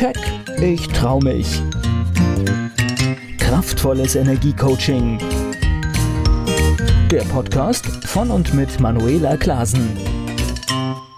Keck, 0.00 0.16
ich 0.62 0.88
trau 0.88 1.20
mich. 1.20 1.60
Kraftvolles 3.36 4.14
Energiecoaching. 4.14 5.18
Der 7.10 7.20
Podcast 7.24 7.84
von 8.06 8.30
und 8.30 8.54
mit 8.54 8.80
Manuela 8.80 9.36
Klasen. 9.36 9.94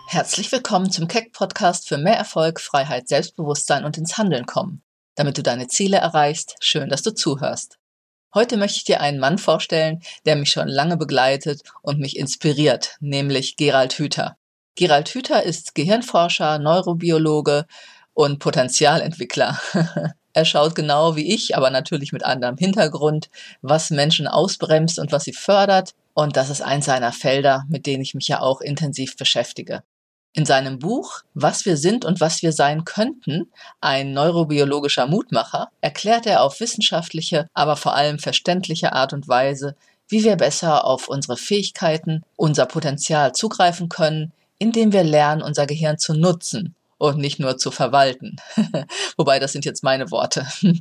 Herzlich 0.08 0.50
willkommen 0.50 0.90
zum 0.90 1.06
Keck 1.06 1.32
Podcast 1.32 1.86
für 1.86 1.96
mehr 1.96 2.16
Erfolg, 2.16 2.60
Freiheit, 2.60 3.06
Selbstbewusstsein 3.06 3.84
und 3.84 3.98
ins 3.98 4.18
Handeln 4.18 4.46
kommen. 4.46 4.82
Damit 5.14 5.38
du 5.38 5.44
deine 5.44 5.68
Ziele 5.68 5.98
erreichst, 5.98 6.56
schön, 6.58 6.88
dass 6.88 7.02
du 7.02 7.14
zuhörst. 7.14 7.78
Heute 8.34 8.56
möchte 8.56 8.78
ich 8.78 8.84
dir 8.84 9.00
einen 9.00 9.20
Mann 9.20 9.38
vorstellen, 9.38 10.00
der 10.26 10.34
mich 10.34 10.50
schon 10.50 10.66
lange 10.66 10.96
begleitet 10.96 11.60
und 11.82 12.00
mich 12.00 12.18
inspiriert, 12.18 12.96
nämlich 12.98 13.56
Gerald 13.56 13.92
Hüther. 13.92 14.38
Gerald 14.74 15.10
Hüther 15.10 15.44
ist 15.44 15.76
Gehirnforscher, 15.76 16.58
Neurobiologe 16.58 17.66
und 18.14 18.38
Potenzialentwickler. 18.38 19.58
er 20.32 20.44
schaut 20.44 20.74
genau 20.74 21.16
wie 21.16 21.34
ich, 21.34 21.56
aber 21.56 21.70
natürlich 21.70 22.12
mit 22.12 22.24
anderem 22.24 22.56
Hintergrund, 22.56 23.30
was 23.60 23.90
Menschen 23.90 24.26
ausbremst 24.26 24.98
und 24.98 25.12
was 25.12 25.24
sie 25.24 25.32
fördert. 25.32 25.94
Und 26.14 26.36
das 26.36 26.50
ist 26.50 26.62
eins 26.62 26.86
seiner 26.86 27.12
Felder, 27.12 27.64
mit 27.68 27.86
denen 27.86 28.02
ich 28.02 28.14
mich 28.14 28.28
ja 28.28 28.40
auch 28.40 28.60
intensiv 28.60 29.16
beschäftige. 29.16 29.82
In 30.34 30.46
seinem 30.46 30.78
Buch 30.78 31.22
Was 31.34 31.66
wir 31.66 31.76
sind 31.76 32.06
und 32.06 32.20
was 32.20 32.42
wir 32.42 32.52
sein 32.52 32.84
könnten, 32.84 33.50
ein 33.82 34.14
neurobiologischer 34.14 35.06
Mutmacher, 35.06 35.68
erklärt 35.82 36.26
er 36.26 36.42
auf 36.42 36.60
wissenschaftliche, 36.60 37.48
aber 37.52 37.76
vor 37.76 37.94
allem 37.94 38.18
verständliche 38.18 38.94
Art 38.94 39.12
und 39.12 39.28
Weise, 39.28 39.76
wie 40.08 40.24
wir 40.24 40.36
besser 40.36 40.86
auf 40.86 41.08
unsere 41.08 41.36
Fähigkeiten, 41.36 42.22
unser 42.36 42.64
Potenzial 42.64 43.32
zugreifen 43.32 43.90
können, 43.90 44.32
indem 44.58 44.92
wir 44.92 45.04
lernen, 45.04 45.42
unser 45.42 45.66
Gehirn 45.66 45.98
zu 45.98 46.14
nutzen 46.14 46.74
und 47.02 47.18
nicht 47.18 47.40
nur 47.40 47.58
zu 47.58 47.72
verwalten. 47.72 48.36
Wobei, 49.16 49.40
das 49.40 49.52
sind 49.52 49.64
jetzt 49.64 49.82
meine 49.82 50.10
Worte. 50.12 50.46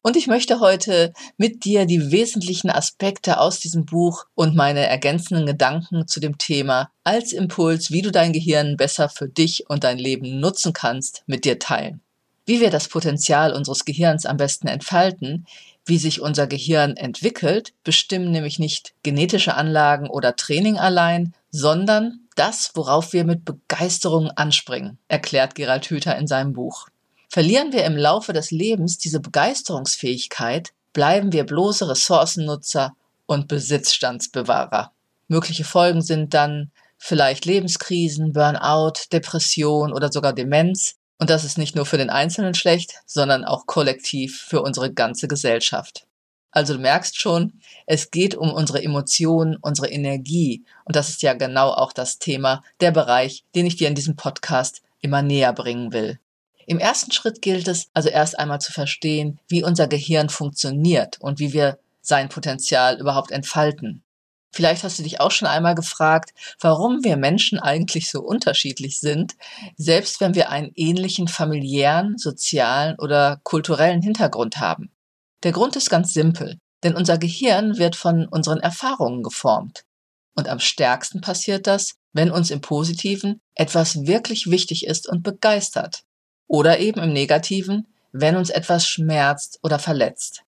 Und 0.00 0.16
ich 0.16 0.28
möchte 0.28 0.60
heute 0.60 1.12
mit 1.38 1.64
dir 1.64 1.84
die 1.84 2.12
wesentlichen 2.12 2.70
Aspekte 2.70 3.40
aus 3.40 3.58
diesem 3.58 3.84
Buch 3.84 4.26
und 4.36 4.54
meine 4.54 4.86
ergänzenden 4.86 5.44
Gedanken 5.44 6.06
zu 6.06 6.20
dem 6.20 6.38
Thema 6.38 6.92
als 7.02 7.32
Impuls, 7.32 7.90
wie 7.90 8.00
du 8.00 8.12
dein 8.12 8.32
Gehirn 8.32 8.76
besser 8.76 9.08
für 9.08 9.28
dich 9.28 9.68
und 9.68 9.82
dein 9.82 9.98
Leben 9.98 10.38
nutzen 10.38 10.72
kannst, 10.72 11.24
mit 11.26 11.44
dir 11.44 11.58
teilen. 11.58 12.00
Wie 12.46 12.60
wir 12.60 12.70
das 12.70 12.86
Potenzial 12.86 13.52
unseres 13.52 13.84
Gehirns 13.84 14.24
am 14.24 14.36
besten 14.36 14.68
entfalten, 14.68 15.46
wie 15.88 15.98
sich 15.98 16.20
unser 16.20 16.46
Gehirn 16.46 16.96
entwickelt, 16.96 17.72
bestimmen 17.82 18.30
nämlich 18.30 18.58
nicht 18.58 18.94
genetische 19.02 19.54
Anlagen 19.54 20.08
oder 20.08 20.36
Training 20.36 20.78
allein, 20.78 21.34
sondern 21.50 22.20
das, 22.36 22.72
worauf 22.74 23.12
wir 23.12 23.24
mit 23.24 23.44
Begeisterung 23.44 24.30
anspringen, 24.30 24.98
erklärt 25.08 25.54
Gerald 25.54 25.86
Hüther 25.86 26.16
in 26.16 26.26
seinem 26.26 26.52
Buch. 26.52 26.88
Verlieren 27.28 27.72
wir 27.72 27.84
im 27.84 27.96
Laufe 27.96 28.32
des 28.32 28.50
Lebens 28.50 28.98
diese 28.98 29.20
Begeisterungsfähigkeit, 29.20 30.70
bleiben 30.92 31.32
wir 31.32 31.44
bloße 31.44 31.88
Ressourcennutzer 31.88 32.94
und 33.26 33.48
Besitzstandsbewahrer. 33.48 34.92
Mögliche 35.28 35.64
Folgen 35.64 36.00
sind 36.00 36.32
dann 36.32 36.70
vielleicht 36.96 37.44
Lebenskrisen, 37.44 38.32
Burnout, 38.32 38.94
Depression 39.12 39.92
oder 39.92 40.10
sogar 40.10 40.32
Demenz. 40.32 40.96
Und 41.18 41.30
das 41.30 41.44
ist 41.44 41.58
nicht 41.58 41.74
nur 41.74 41.84
für 41.84 41.98
den 41.98 42.10
Einzelnen 42.10 42.54
schlecht, 42.54 42.94
sondern 43.06 43.44
auch 43.44 43.66
kollektiv 43.66 44.40
für 44.40 44.62
unsere 44.62 44.92
ganze 44.92 45.28
Gesellschaft. 45.28 46.06
Also 46.50 46.74
du 46.74 46.80
merkst 46.80 47.20
schon, 47.20 47.60
es 47.86 48.10
geht 48.10 48.34
um 48.34 48.52
unsere 48.52 48.82
Emotionen, 48.82 49.56
unsere 49.60 49.88
Energie. 49.90 50.64
Und 50.84 50.96
das 50.96 51.08
ist 51.08 51.22
ja 51.22 51.34
genau 51.34 51.70
auch 51.70 51.92
das 51.92 52.18
Thema, 52.18 52.62
der 52.80 52.90
Bereich, 52.90 53.44
den 53.54 53.66
ich 53.66 53.76
dir 53.76 53.88
in 53.88 53.94
diesem 53.94 54.16
Podcast 54.16 54.82
immer 55.00 55.22
näher 55.22 55.52
bringen 55.52 55.92
will. 55.92 56.18
Im 56.66 56.78
ersten 56.78 57.12
Schritt 57.12 57.42
gilt 57.42 57.68
es 57.68 57.88
also 57.94 58.08
erst 58.08 58.38
einmal 58.38 58.60
zu 58.60 58.72
verstehen, 58.72 59.40
wie 59.48 59.64
unser 59.64 59.88
Gehirn 59.88 60.28
funktioniert 60.28 61.18
und 61.20 61.38
wie 61.38 61.52
wir 61.52 61.78
sein 62.00 62.28
Potenzial 62.28 62.98
überhaupt 62.98 63.30
entfalten. 63.30 64.02
Vielleicht 64.50 64.82
hast 64.82 64.98
du 64.98 65.02
dich 65.02 65.20
auch 65.20 65.30
schon 65.30 65.46
einmal 65.46 65.74
gefragt, 65.74 66.30
warum 66.60 67.04
wir 67.04 67.16
Menschen 67.16 67.58
eigentlich 67.58 68.10
so 68.10 68.20
unterschiedlich 68.20 68.98
sind, 68.98 69.36
selbst 69.76 70.20
wenn 70.20 70.34
wir 70.34 70.50
einen 70.50 70.72
ähnlichen 70.74 71.28
familiären, 71.28 72.16
sozialen 72.16 72.98
oder 72.98 73.40
kulturellen 73.42 74.02
Hintergrund 74.02 74.58
haben. 74.58 74.90
Der 75.42 75.52
Grund 75.52 75.76
ist 75.76 75.90
ganz 75.90 76.12
simpel, 76.12 76.58
denn 76.82 76.96
unser 76.96 77.18
Gehirn 77.18 77.78
wird 77.78 77.94
von 77.94 78.26
unseren 78.26 78.60
Erfahrungen 78.60 79.22
geformt. 79.22 79.84
Und 80.34 80.48
am 80.48 80.60
stärksten 80.60 81.20
passiert 81.20 81.66
das, 81.66 81.96
wenn 82.12 82.30
uns 82.30 82.50
im 82.50 82.60
Positiven 82.60 83.40
etwas 83.54 84.06
wirklich 84.06 84.50
wichtig 84.50 84.86
ist 84.86 85.08
und 85.08 85.22
begeistert. 85.22 86.04
Oder 86.46 86.78
eben 86.78 87.00
im 87.00 87.12
Negativen, 87.12 87.86
wenn 88.12 88.36
uns 88.36 88.50
etwas 88.50 88.88
schmerzt 88.88 89.58
oder 89.62 89.78
verletzt. 89.78 90.42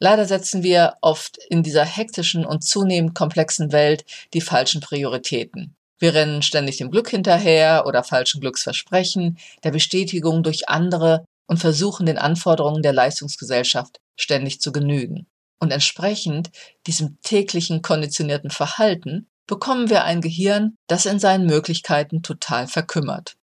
Leider 0.00 0.26
setzen 0.26 0.62
wir 0.62 0.94
oft 1.00 1.38
in 1.48 1.62
dieser 1.62 1.84
hektischen 1.84 2.46
und 2.46 2.62
zunehmend 2.62 3.14
komplexen 3.14 3.72
Welt 3.72 4.04
die 4.32 4.40
falschen 4.40 4.80
Prioritäten. 4.80 5.74
Wir 5.98 6.14
rennen 6.14 6.42
ständig 6.42 6.76
dem 6.76 6.90
Glück 6.90 7.10
hinterher 7.10 7.84
oder 7.86 8.04
falschen 8.04 8.40
Glücksversprechen, 8.40 9.38
der 9.64 9.72
Bestätigung 9.72 10.44
durch 10.44 10.68
andere 10.68 11.24
und 11.48 11.58
versuchen 11.58 12.06
den 12.06 12.18
Anforderungen 12.18 12.82
der 12.82 12.92
Leistungsgesellschaft 12.92 13.98
ständig 14.16 14.60
zu 14.60 14.70
genügen. 14.70 15.26
Und 15.58 15.72
entsprechend 15.72 16.50
diesem 16.86 17.18
täglichen 17.22 17.82
konditionierten 17.82 18.50
Verhalten 18.50 19.26
bekommen 19.48 19.90
wir 19.90 20.04
ein 20.04 20.20
Gehirn, 20.20 20.76
das 20.86 21.06
in 21.06 21.18
seinen 21.18 21.46
Möglichkeiten 21.46 22.22
total 22.22 22.68
verkümmert 22.68 23.34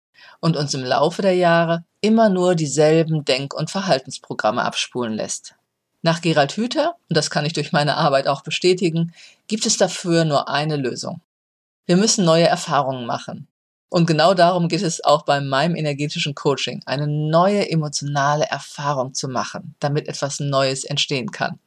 und 0.40 0.56
uns 0.56 0.74
im 0.74 0.84
Laufe 0.84 1.22
der 1.22 1.34
Jahre 1.34 1.84
immer 2.00 2.28
nur 2.28 2.54
dieselben 2.54 3.24
Denk- 3.24 3.54
und 3.54 3.70
Verhaltensprogramme 3.70 4.62
abspulen 4.62 5.14
lässt. 5.14 5.56
Nach 6.04 6.20
Gerald 6.20 6.52
Hüther, 6.58 6.96
und 7.08 7.16
das 7.16 7.30
kann 7.30 7.46
ich 7.46 7.54
durch 7.54 7.72
meine 7.72 7.96
Arbeit 7.96 8.28
auch 8.28 8.42
bestätigen, 8.42 9.14
gibt 9.46 9.64
es 9.64 9.78
dafür 9.78 10.26
nur 10.26 10.50
eine 10.50 10.76
Lösung. 10.76 11.22
Wir 11.86 11.96
müssen 11.96 12.26
neue 12.26 12.46
Erfahrungen 12.46 13.06
machen. 13.06 13.48
Und 13.88 14.04
genau 14.04 14.34
darum 14.34 14.68
geht 14.68 14.82
es 14.82 15.02
auch 15.02 15.24
bei 15.24 15.40
meinem 15.40 15.74
energetischen 15.74 16.34
Coaching, 16.34 16.82
eine 16.84 17.06
neue 17.06 17.70
emotionale 17.70 18.44
Erfahrung 18.44 19.14
zu 19.14 19.28
machen, 19.28 19.76
damit 19.80 20.06
etwas 20.06 20.40
Neues 20.40 20.84
entstehen 20.84 21.30
kann. 21.30 21.58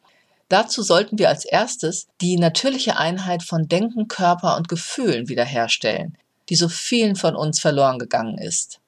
Dazu 0.49 0.83
sollten 0.83 1.17
wir 1.17 1.29
als 1.29 1.43
erstes 1.43 2.05
die 2.21 2.37
natürliche 2.37 2.95
Einheit 2.95 3.41
von 3.41 3.67
Denken, 3.67 4.07
Körper 4.07 4.55
und 4.55 4.69
Gefühlen 4.69 5.29
wiederherstellen, 5.29 6.15
die 6.49 6.55
so 6.55 6.69
vielen 6.69 7.15
von 7.15 7.35
uns 7.35 7.59
verloren 7.59 7.97
gegangen 7.97 8.37
ist. 8.37 8.81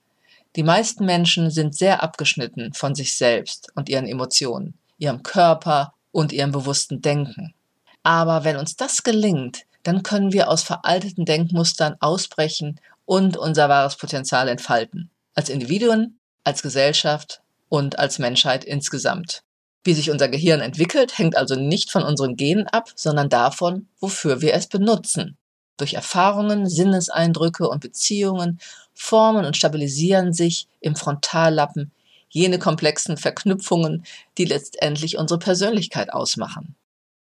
Die 0.55 0.63
meisten 0.63 1.05
Menschen 1.05 1.49
sind 1.49 1.75
sehr 1.75 2.03
abgeschnitten 2.03 2.71
von 2.73 2.93
sich 2.93 3.17
selbst 3.17 3.71
und 3.73 3.89
ihren 3.89 4.05
Emotionen, 4.05 4.75
ihrem 4.99 5.23
Körper 5.23 5.93
und 6.11 6.31
ihrem 6.31 6.51
bewussten 6.51 7.01
Denken. 7.01 7.55
Aber 8.03 8.43
wenn 8.43 8.57
uns 8.57 8.75
das 8.75 9.03
gelingt, 9.03 9.63
dann 9.83 10.03
können 10.03 10.31
wir 10.33 10.49
aus 10.49 10.63
veralteten 10.63 11.25
Denkmustern 11.25 11.95
ausbrechen 11.99 12.79
und 13.05 13.37
unser 13.37 13.69
wahres 13.69 13.95
Potenzial 13.95 14.47
entfalten. 14.47 15.09
Als 15.33 15.49
Individuen, 15.49 16.19
als 16.43 16.61
Gesellschaft 16.61 17.41
und 17.69 17.97
als 17.97 18.19
Menschheit 18.19 18.63
insgesamt. 18.63 19.43
Wie 19.83 19.93
sich 19.93 20.11
unser 20.11 20.27
Gehirn 20.27 20.59
entwickelt, 20.59 21.17
hängt 21.17 21.37
also 21.37 21.55
nicht 21.55 21.89
von 21.89 22.03
unseren 22.03 22.35
Genen 22.35 22.67
ab, 22.67 22.89
sondern 22.95 23.29
davon, 23.29 23.87
wofür 23.99 24.41
wir 24.41 24.53
es 24.53 24.67
benutzen. 24.67 25.37
Durch 25.77 25.93
Erfahrungen, 25.93 26.67
Sinneseindrücke 26.67 27.67
und 27.69 27.79
Beziehungen 27.79 28.59
formen 28.93 29.45
und 29.45 29.55
stabilisieren 29.55 30.33
sich 30.33 30.67
im 30.81 30.95
Frontallappen 30.95 31.91
jene 32.29 32.59
komplexen 32.59 33.17
Verknüpfungen, 33.17 34.05
die 34.37 34.45
letztendlich 34.45 35.17
unsere 35.17 35.39
Persönlichkeit 35.39 36.13
ausmachen. 36.13 36.75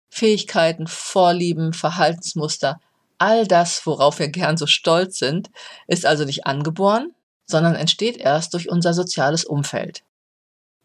Fähigkeiten, 0.10 0.88
Vorlieben, 0.88 1.74
Verhaltensmuster 1.74 2.80
All 3.20 3.48
das, 3.48 3.86
worauf 3.86 4.20
wir 4.20 4.28
gern 4.28 4.58
so 4.58 4.68
stolz 4.68 5.18
sind, 5.18 5.50
ist 5.88 6.06
also 6.06 6.24
nicht 6.24 6.46
angeboren, 6.46 7.14
sondern 7.46 7.76
entsteht 7.76 8.18
erst 8.18 8.54
durch 8.54 8.70
unser 8.70 8.94
soziales 8.94 9.44
Umfeld. 9.44 10.04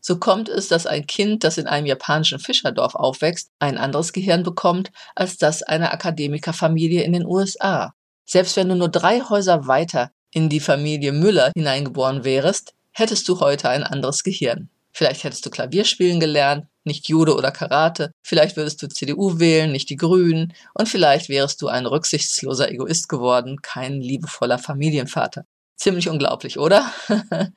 So 0.01 0.19
kommt 0.19 0.49
es, 0.49 0.69
dass 0.69 0.87
ein 0.87 1.07
Kind, 1.07 1.45
das 1.45 1.59
in 1.59 1.67
einem 1.67 1.87
japanischen 1.87 2.39
Fischerdorf 2.39 2.95
aufwächst, 2.95 3.51
ein 3.59 3.79
anderes 3.79 4.13
Gehirn 4.13 4.43
bekommt 4.43 4.91
als 5.15 5.37
das 5.37 5.63
einer 5.63 5.93
Akademikerfamilie 5.93 7.03
in 7.03 7.13
den 7.13 7.27
USA. 7.27 7.95
Selbst 8.25 8.57
wenn 8.57 8.69
du 8.69 8.75
nur 8.75 8.89
drei 8.89 9.21
Häuser 9.21 9.67
weiter 9.67 10.11
in 10.33 10.49
die 10.49 10.61
Familie 10.61 11.13
Müller 11.13 11.53
hineingeboren 11.55 12.25
wärest, 12.25 12.75
hättest 12.93 13.29
du 13.29 13.41
heute 13.41 13.69
ein 13.69 13.83
anderes 13.83 14.23
Gehirn. 14.23 14.69
Vielleicht 14.93 15.25
hättest 15.25 15.45
du 15.47 15.51
Klavier 15.51 15.85
spielen 15.85 16.21
gelernt, 16.21 16.67
nicht 16.85 17.09
Judo 17.09 17.37
oder 17.37 17.51
Karate, 17.51 18.13
vielleicht 18.23 18.57
würdest 18.57 18.83
du 18.83 18.89
CDU 18.89 19.39
wählen, 19.39 19.73
nicht 19.73 19.89
die 19.89 19.97
Grünen, 19.97 20.53
und 20.75 20.89
vielleicht 20.89 21.29
wärst 21.29 21.63
du 21.63 21.69
ein 21.69 21.87
rücksichtsloser 21.87 22.71
Egoist 22.71 23.09
geworden, 23.09 23.63
kein 23.63 24.01
liebevoller 24.01 24.59
Familienvater. 24.59 25.47
Ziemlich 25.77 26.09
unglaublich, 26.09 26.59
oder? 26.59 26.93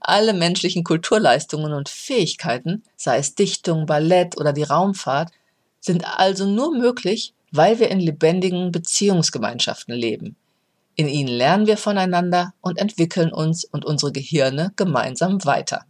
Alle 0.00 0.32
menschlichen 0.32 0.82
Kulturleistungen 0.82 1.72
und 1.72 1.88
Fähigkeiten, 1.88 2.82
sei 2.96 3.18
es 3.18 3.34
Dichtung, 3.34 3.86
Ballett 3.86 4.36
oder 4.36 4.52
die 4.52 4.64
Raumfahrt, 4.64 5.30
sind 5.80 6.04
also 6.04 6.46
nur 6.46 6.76
möglich, 6.76 7.34
weil 7.52 7.78
wir 7.78 7.90
in 7.90 8.00
lebendigen 8.00 8.72
Beziehungsgemeinschaften 8.72 9.94
leben. 9.94 10.36
In 10.94 11.08
ihnen 11.08 11.28
lernen 11.28 11.66
wir 11.66 11.76
voneinander 11.76 12.52
und 12.60 12.78
entwickeln 12.78 13.32
uns 13.32 13.64
und 13.64 13.84
unsere 13.84 14.12
Gehirne 14.12 14.72
gemeinsam 14.76 15.44
weiter. 15.44 15.86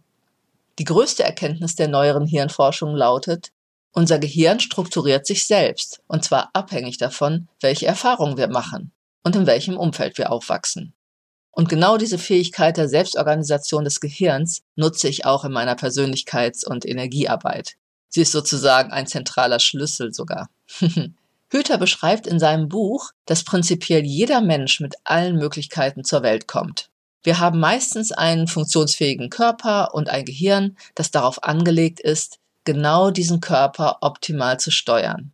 Die 0.79 0.85
größte 0.85 1.23
Erkenntnis 1.23 1.75
der 1.75 1.87
neueren 1.87 2.25
Hirnforschung 2.25 2.95
lautet, 2.95 3.51
unser 3.91 4.17
Gehirn 4.17 4.59
strukturiert 4.59 5.27
sich 5.27 5.45
selbst, 5.45 6.01
und 6.07 6.23
zwar 6.23 6.49
abhängig 6.53 6.97
davon, 6.97 7.47
welche 7.61 7.85
Erfahrungen 7.85 8.37
wir 8.37 8.47
machen 8.47 8.91
und 9.23 9.35
in 9.35 9.45
welchem 9.45 9.77
Umfeld 9.77 10.17
wir 10.17 10.31
aufwachsen. 10.31 10.93
Und 11.51 11.69
genau 11.69 11.97
diese 11.97 12.17
Fähigkeit 12.17 12.77
der 12.77 12.89
Selbstorganisation 12.89 13.83
des 13.83 13.99
Gehirns 13.99 14.63
nutze 14.75 15.07
ich 15.07 15.25
auch 15.25 15.45
in 15.45 15.51
meiner 15.51 15.75
Persönlichkeits- 15.75 16.65
und 16.65 16.85
Energiearbeit. 16.85 17.73
Sie 18.09 18.21
ist 18.21 18.31
sozusagen 18.31 18.91
ein 18.91 19.05
zentraler 19.05 19.59
Schlüssel 19.59 20.13
sogar. 20.13 20.49
Hüter 21.53 21.77
beschreibt 21.77 22.25
in 22.25 22.39
seinem 22.39 22.67
Buch, 22.67 23.11
dass 23.27 23.43
prinzipiell 23.43 24.03
jeder 24.03 24.41
Mensch 24.41 24.79
mit 24.79 24.95
allen 25.03 25.35
Möglichkeiten 25.35 26.03
zur 26.03 26.23
Welt 26.23 26.47
kommt. 26.47 26.89
Wir 27.21 27.39
haben 27.39 27.59
meistens 27.59 28.11
einen 28.11 28.47
funktionsfähigen 28.47 29.29
Körper 29.29 29.93
und 29.93 30.09
ein 30.09 30.25
Gehirn, 30.25 30.75
das 30.95 31.11
darauf 31.11 31.43
angelegt 31.43 31.99
ist, 31.99 32.39
genau 32.63 33.11
diesen 33.11 33.39
Körper 33.39 33.97
optimal 34.01 34.59
zu 34.59 34.71
steuern. 34.71 35.31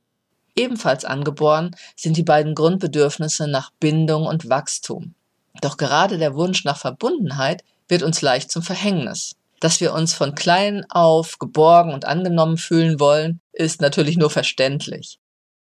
Ebenfalls 0.57 1.05
angeboren 1.05 1.73
sind 1.95 2.17
die 2.17 2.23
beiden 2.23 2.53
Grundbedürfnisse 2.53 3.47
nach 3.47 3.71
Bindung 3.79 4.25
und 4.25 4.49
Wachstum. 4.49 5.15
Doch 5.61 5.77
gerade 5.77 6.17
der 6.17 6.35
Wunsch 6.35 6.65
nach 6.65 6.77
Verbundenheit 6.77 7.63
wird 7.87 8.03
uns 8.03 8.21
leicht 8.21 8.51
zum 8.51 8.61
Verhängnis. 8.61 9.37
Dass 9.61 9.79
wir 9.79 9.93
uns 9.93 10.13
von 10.13 10.35
klein 10.35 10.85
auf 10.89 11.39
geborgen 11.39 11.93
und 11.93 12.03
angenommen 12.03 12.57
fühlen 12.57 12.99
wollen, 12.99 13.39
ist 13.53 13.79
natürlich 13.79 14.17
nur 14.17 14.29
verständlich. 14.29 15.17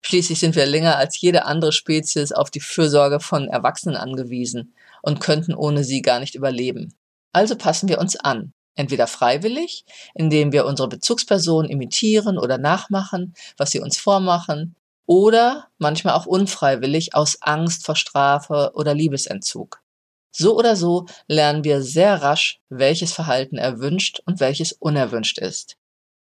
Schließlich 0.06 0.39
sind 0.39 0.55
wir 0.55 0.67
länger 0.67 0.99
als 0.99 1.19
jede 1.19 1.47
andere 1.47 1.73
Spezies 1.73 2.31
auf 2.31 2.51
die 2.51 2.61
Fürsorge 2.61 3.21
von 3.21 3.49
Erwachsenen 3.49 3.97
angewiesen 3.97 4.75
und 5.01 5.19
könnten 5.19 5.55
ohne 5.55 5.83
sie 5.83 6.03
gar 6.03 6.21
nicht 6.21 6.35
überleben. 6.35 6.93
Also 7.33 7.56
passen 7.56 7.89
wir 7.89 7.99
uns 7.99 8.15
an, 8.15 8.53
entweder 8.75 9.06
freiwillig, 9.06 9.87
indem 10.15 10.53
wir 10.53 10.67
unsere 10.67 10.91
Bezugspersonen 10.91 11.71
imitieren 11.71 12.39
oder 12.39 12.59
nachmachen, 12.59 13.33
was 13.56 13.71
sie 13.71 13.81
uns 13.81 13.97
vormachen, 13.97 14.77
oder 15.06 15.69
manchmal 15.79 16.15
auch 16.15 16.27
unfreiwillig 16.27 17.15
aus 17.15 17.41
Angst 17.41 17.87
vor 17.87 17.97
Strafe 17.97 18.73
oder 18.75 18.95
Liebesentzug. 18.95 19.81
So 20.31 20.55
oder 20.59 20.77
so 20.77 21.07
lernen 21.29 21.65
wir 21.65 21.81
sehr 21.83 22.21
rasch, 22.21 22.61
welches 22.69 23.12
Verhalten 23.12 23.57
erwünscht 23.57 24.21
und 24.27 24.41
welches 24.41 24.73
unerwünscht 24.73 25.39
ist. 25.39 25.77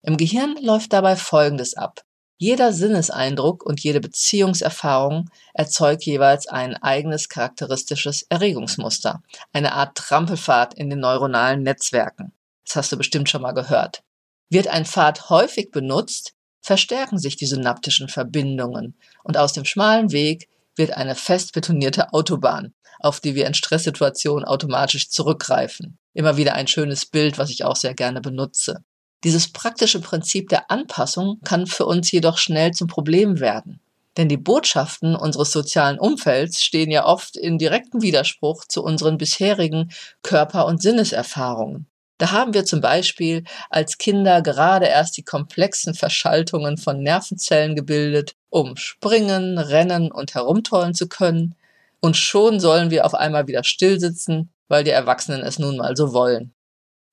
Im 0.04 0.18
Gehirn 0.18 0.56
läuft 0.62 0.94
dabei 0.94 1.16
Folgendes 1.16 1.76
ab. 1.76 2.04
Jeder 2.42 2.74
Sinneseindruck 2.74 3.64
und 3.64 3.84
jede 3.84 4.00
Beziehungserfahrung 4.00 5.30
erzeugt 5.54 6.02
jeweils 6.06 6.48
ein 6.48 6.76
eigenes 6.76 7.30
charakteristisches 7.30 8.24
Erregungsmuster, 8.30 9.22
eine 9.54 9.74
Art 9.74 9.96
Trampelfahrt 9.96 10.74
in 10.74 10.90
den 10.90 11.02
neuronalen 11.02 11.62
Netzwerken. 11.62 12.34
Das 12.66 12.78
hast 12.78 12.92
du 12.92 12.98
bestimmt 12.98 13.30
schon 13.30 13.44
mal 13.44 13.52
gehört. 13.52 14.02
Wird 14.50 14.70
ein 14.70 14.86
Pfad 14.86 15.30
häufig 15.30 15.70
benutzt, 15.70 16.34
verstärken 16.62 17.20
sich 17.20 17.36
die 17.36 17.46
synaptischen 17.46 18.08
Verbindungen 18.08 18.98
und 19.24 19.38
aus 19.38 19.54
dem 19.54 19.64
schmalen 19.66 20.12
Weg 20.12 20.50
wird 20.76 20.98
eine 20.98 21.14
fest 21.14 21.54
betonierte 21.54 22.12
Autobahn, 22.12 22.74
auf 23.02 23.20
die 23.20 23.36
wir 23.36 23.46
in 23.46 23.54
Stresssituationen 23.54 24.46
automatisch 24.46 25.12
zurückgreifen. 25.12 26.00
Immer 26.16 26.38
wieder 26.38 26.56
ein 26.56 26.66
schönes 26.66 27.06
Bild, 27.06 27.38
was 27.38 27.52
ich 27.52 27.66
auch 27.66 27.76
sehr 27.76 27.94
gerne 27.94 28.20
benutze. 28.20 28.84
Dieses 29.24 29.52
praktische 29.52 30.02
Prinzip 30.02 30.50
der 30.50 30.72
Anpassung 30.72 31.40
kann 31.44 31.68
für 31.68 31.86
uns 31.86 32.12
jedoch 32.12 32.38
schnell 32.38 32.72
zum 32.72 32.88
Problem 32.88 33.40
werden. 33.40 33.80
Denn 34.18 34.28
die 34.28 34.38
Botschaften 34.38 35.16
unseres 35.16 35.52
sozialen 35.52 36.00
Umfelds 36.00 36.64
stehen 36.64 36.92
ja 36.92 37.06
oft 37.06 37.38
in 37.38 37.58
direktem 37.58 38.02
Widerspruch 38.02 38.66
zu 38.66 38.84
unseren 38.84 39.18
bisherigen 39.18 39.92
Körper- 40.22 40.66
und 40.66 40.82
Sinneserfahrungen. 40.82 41.88
Da 42.18 42.32
haben 42.32 42.54
wir 42.54 42.66
zum 42.66 42.82
Beispiel 42.82 43.46
als 43.70 43.98
Kinder 43.98 44.42
gerade 44.42 44.86
erst 44.86 45.18
die 45.18 45.24
komplexen 45.24 45.96
Verschaltungen 45.96 46.78
von 46.78 47.02
Nervenzellen 47.02 47.76
gebildet, 47.76 48.36
um 48.50 48.76
springen, 48.76 49.58
rennen 49.58 50.12
und 50.12 50.36
herumtollen 50.36 50.94
zu 50.94 51.08
können. 51.08 51.56
Und 52.00 52.18
schon 52.18 52.60
sollen 52.60 52.92
wir 52.92 53.06
auf 53.06 53.16
einmal 53.16 53.48
wieder 53.48 53.64
stillsitzen, 53.64 54.52
weil 54.68 54.84
die 54.84 54.92
Erwachsenen 54.92 55.42
es 55.42 55.58
nun 55.58 55.78
mal 55.78 55.96
so 55.96 56.14
wollen. 56.14 56.54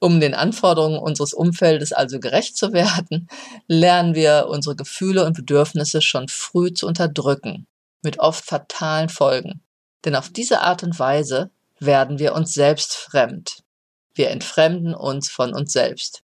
Um 0.00 0.20
den 0.20 0.34
Anforderungen 0.34 0.98
unseres 0.98 1.34
Umfeldes 1.34 1.92
also 1.92 2.20
gerecht 2.20 2.56
zu 2.56 2.72
werden, 2.72 3.28
lernen 3.66 4.14
wir 4.14 4.46
unsere 4.48 4.76
Gefühle 4.76 5.24
und 5.24 5.36
Bedürfnisse 5.36 6.02
schon 6.02 6.28
früh 6.28 6.72
zu 6.72 6.86
unterdrücken, 6.86 7.66
mit 8.02 8.20
oft 8.20 8.44
fatalen 8.44 9.08
Folgen. 9.08 9.60
Denn 10.04 10.14
auf 10.14 10.30
diese 10.30 10.60
Art 10.60 10.84
und 10.84 10.98
Weise 10.98 11.50
werden 11.80 12.18
wir 12.18 12.34
uns 12.34 12.54
selbst 12.54 12.94
fremd. 12.94 13.62
Wir 14.14 14.30
entfremden 14.30 14.94
uns 14.94 15.28
von 15.28 15.52
uns 15.52 15.72
selbst. 15.72 16.22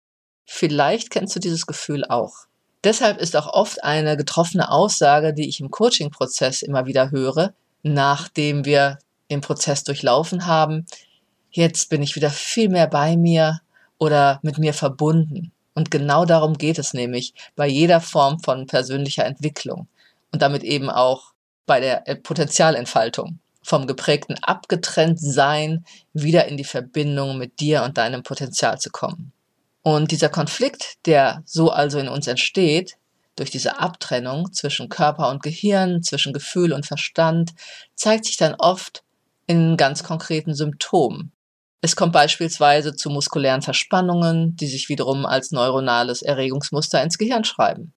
Vielleicht 0.46 1.10
kennst 1.10 1.36
du 1.36 1.40
dieses 1.40 1.66
Gefühl 1.66 2.04
auch. 2.06 2.34
Deshalb 2.84 3.20
ist 3.20 3.36
auch 3.36 3.48
oft 3.48 3.84
eine 3.84 4.18
getroffene 4.18 4.70
Aussage, 4.72 5.34
die 5.34 5.48
ich 5.48 5.60
im 5.60 5.72
Coaching-Prozess 5.72 6.62
immer 6.62 6.88
wieder 6.88 7.12
höre, 7.12 7.54
nachdem 7.84 8.66
wir 8.66 8.98
den 9.30 9.42
Prozess 9.42 9.84
durchlaufen 9.84 10.46
haben, 10.46 10.86
jetzt 11.52 11.90
bin 11.90 12.02
ich 12.02 12.16
wieder 12.16 12.30
viel 12.30 12.70
mehr 12.70 12.88
bei 12.88 13.18
mir 13.18 13.62
oder 13.98 14.40
mit 14.42 14.58
mir 14.58 14.74
verbunden. 14.74 15.52
Und 15.74 15.92
genau 15.92 16.26
darum 16.26 16.58
geht 16.58 16.80
es 16.80 16.94
nämlich 16.94 17.34
bei 17.56 17.68
jeder 17.68 18.02
Form 18.02 18.40
von 18.40 18.68
persönlicher 18.68 19.26
Entwicklung 19.26 19.88
und 20.32 20.42
damit 20.42 20.64
eben 20.64 20.90
auch 20.90 21.34
bei 21.66 21.80
der 21.80 22.08
äh, 22.08 22.16
Potenzialentfaltung. 22.16 23.40
Vom 23.64 23.86
geprägten 23.86 24.36
Abgetrenntsein 24.42 25.86
wieder 26.14 26.48
in 26.48 26.58
die 26.58 26.64
Verbindung 26.64 27.38
mit 27.38 27.60
dir 27.60 27.84
und 27.84 27.98
deinem 27.98 28.24
Potenzial 28.24 28.80
zu 28.80 28.90
kommen. 28.90 29.32
Und 29.84 30.12
dieser 30.12 30.30
Konflikt, 30.30 30.98
der 31.06 31.44
so 31.46 31.70
also 31.70 32.00
in 32.00 32.08
uns 32.08 32.26
entsteht, 32.28 32.98
durch 33.36 33.52
diese 33.52 33.80
Abtrennung 33.80 34.52
zwischen 34.52 34.90
Körper 34.90 35.30
und 35.30 35.44
Gehirn, 35.44 36.04
zwischen 36.04 36.34
Gefühl 36.34 36.74
und 36.74 36.86
Verstand, 36.86 37.54
zeigt 37.96 38.26
sich 38.26 38.38
dann 38.38 38.56
oft 38.56 39.04
in 39.48 39.78
ganz 39.78 40.04
konkreten 40.04 40.54
Symptomen, 40.54 41.32
es 41.84 41.96
kommt 41.96 42.14
beispielsweise 42.14 42.96
zu 42.96 43.10
muskulären 43.10 43.64
Verspannungen, 43.64 44.56
die 44.56 44.68
sich 44.68 44.88
wiederum 44.88 45.26
als 45.26 45.52
neuronales 45.52 46.22
Erregungsmuster 46.22 47.02
ins 47.02 47.18
Gehirn 47.18 47.44
schreiben. 47.44 47.94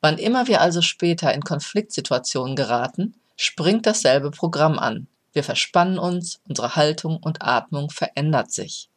Wann 0.00 0.16
immer 0.16 0.48
wir 0.48 0.62
also 0.62 0.80
später 0.80 1.34
in 1.34 1.42
Konfliktsituationen 1.42 2.56
geraten, 2.56 3.14
springt 3.36 3.84
dasselbe 3.84 4.30
Programm 4.30 4.78
an. 4.78 5.06
Wir 5.34 5.44
verspannen 5.44 5.98
uns, 5.98 6.40
unsere 6.48 6.76
Haltung 6.76 7.18
und 7.18 7.42
Atmung 7.42 7.90
verändert 7.90 8.52
sich. 8.52 8.88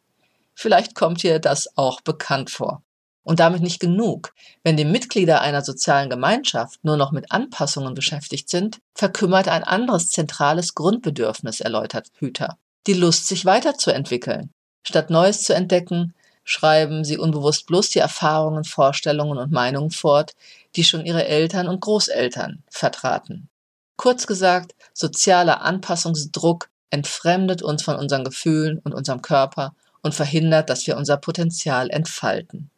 Vielleicht 0.54 0.94
kommt 0.94 1.22
dir 1.22 1.38
das 1.38 1.76
auch 1.76 2.00
bekannt 2.00 2.48
vor. 2.48 2.82
Und 3.22 3.40
damit 3.40 3.60
nicht 3.60 3.80
genug. 3.80 4.32
Wenn 4.62 4.78
die 4.78 4.86
Mitglieder 4.86 5.42
einer 5.42 5.60
sozialen 5.60 6.08
Gemeinschaft 6.08 6.82
nur 6.82 6.96
noch 6.96 7.12
mit 7.12 7.30
Anpassungen 7.30 7.92
beschäftigt 7.92 8.48
sind, 8.48 8.78
verkümmert 8.94 9.48
ein 9.48 9.64
anderes 9.64 10.08
zentrales 10.08 10.74
Grundbedürfnis, 10.74 11.60
erläutert 11.60 12.08
Hüter 12.18 12.56
die 12.86 12.94
Lust, 12.94 13.26
sich 13.26 13.44
weiterzuentwickeln. 13.44 14.50
Statt 14.82 15.10
Neues 15.10 15.42
zu 15.42 15.54
entdecken, 15.54 16.14
schreiben 16.44 17.04
sie 17.04 17.18
unbewusst 17.18 17.66
bloß 17.66 17.90
die 17.90 17.98
Erfahrungen, 17.98 18.64
Vorstellungen 18.64 19.38
und 19.38 19.52
Meinungen 19.52 19.90
fort, 19.90 20.34
die 20.76 20.84
schon 20.84 21.04
ihre 21.04 21.26
Eltern 21.26 21.68
und 21.68 21.80
Großeltern 21.80 22.62
vertraten. 22.70 23.48
Kurz 23.96 24.26
gesagt, 24.26 24.74
sozialer 24.94 25.60
Anpassungsdruck 25.62 26.70
entfremdet 26.90 27.62
uns 27.62 27.82
von 27.82 27.96
unseren 27.96 28.24
Gefühlen 28.24 28.78
und 28.78 28.94
unserem 28.94 29.22
Körper 29.22 29.74
und 30.02 30.14
verhindert, 30.14 30.70
dass 30.70 30.86
wir 30.86 30.96
unser 30.96 31.18
Potenzial 31.18 31.90
entfalten. 31.90 32.70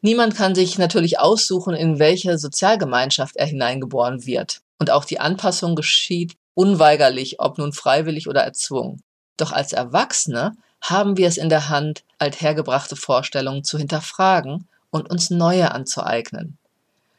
Niemand 0.00 0.34
kann 0.34 0.56
sich 0.56 0.78
natürlich 0.78 1.20
aussuchen, 1.20 1.74
in 1.74 2.00
welche 2.00 2.36
Sozialgemeinschaft 2.36 3.36
er 3.36 3.46
hineingeboren 3.46 4.26
wird. 4.26 4.60
Und 4.78 4.90
auch 4.90 5.04
die 5.04 5.20
Anpassung 5.20 5.76
geschieht 5.76 6.34
unweigerlich, 6.54 7.38
ob 7.38 7.58
nun 7.58 7.72
freiwillig 7.72 8.28
oder 8.28 8.42
erzwungen. 8.42 9.00
Doch 9.36 9.52
als 9.52 9.72
Erwachsene 9.72 10.52
haben 10.80 11.16
wir 11.16 11.28
es 11.28 11.36
in 11.36 11.48
der 11.48 11.68
Hand, 11.68 12.04
althergebrachte 12.18 12.96
Vorstellungen 12.96 13.64
zu 13.64 13.78
hinterfragen 13.78 14.68
und 14.90 15.10
uns 15.10 15.30
neue 15.30 15.72
anzueignen. 15.72 16.58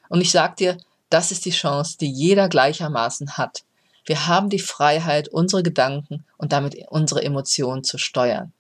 Und 0.10 0.22
ich 0.22 0.32
sag 0.32 0.58
dir, 0.58 0.77
das 1.10 1.32
ist 1.32 1.46
die 1.46 1.51
Chance, 1.51 1.98
die 2.00 2.12
jeder 2.12 2.50
gleichermaßen 2.50 3.38
hat. 3.38 3.63
Wir 4.05 4.27
haben 4.27 4.50
die 4.50 4.60
Freiheit, 4.60 5.29
unsere 5.29 5.63
Gedanken 5.63 6.25
und 6.38 6.51
damit 6.51 6.75
unsere 6.89 7.24
Emotionen 7.24 7.84
zu 7.84 7.98
steuern. 7.98 8.51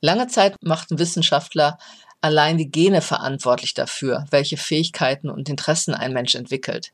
Lange 0.00 0.28
Zeit 0.28 0.56
machten 0.62 0.98
Wissenschaftler 0.98 1.78
allein 2.20 2.58
die 2.58 2.70
Gene 2.70 3.00
verantwortlich 3.00 3.74
dafür, 3.74 4.26
welche 4.30 4.56
Fähigkeiten 4.56 5.30
und 5.30 5.48
Interessen 5.48 5.94
ein 5.94 6.12
Mensch 6.12 6.34
entwickelt. 6.34 6.92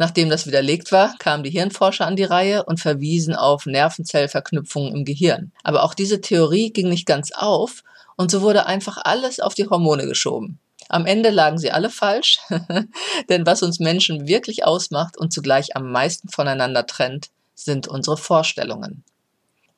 Nachdem 0.00 0.30
das 0.30 0.46
widerlegt 0.46 0.92
war, 0.92 1.14
kamen 1.18 1.42
die 1.42 1.50
Hirnforscher 1.50 2.06
an 2.06 2.16
die 2.16 2.24
Reihe 2.24 2.64
und 2.64 2.80
verwiesen 2.80 3.34
auf 3.34 3.66
Nervenzellverknüpfungen 3.66 4.96
im 4.96 5.04
Gehirn. 5.04 5.52
Aber 5.62 5.82
auch 5.82 5.92
diese 5.92 6.22
Theorie 6.22 6.72
ging 6.72 6.88
nicht 6.88 7.04
ganz 7.04 7.32
auf 7.32 7.84
und 8.16 8.30
so 8.30 8.40
wurde 8.40 8.64
einfach 8.64 8.96
alles 9.04 9.40
auf 9.40 9.52
die 9.52 9.68
Hormone 9.68 10.06
geschoben. 10.06 10.58
Am 10.88 11.04
Ende 11.04 11.28
lagen 11.28 11.58
sie 11.58 11.70
alle 11.70 11.90
falsch, 11.90 12.38
denn 13.28 13.44
was 13.44 13.62
uns 13.62 13.78
Menschen 13.78 14.26
wirklich 14.26 14.64
ausmacht 14.64 15.18
und 15.18 15.34
zugleich 15.34 15.76
am 15.76 15.92
meisten 15.92 16.30
voneinander 16.30 16.86
trennt, 16.86 17.28
sind 17.54 17.86
unsere 17.86 18.16
Vorstellungen. 18.16 19.04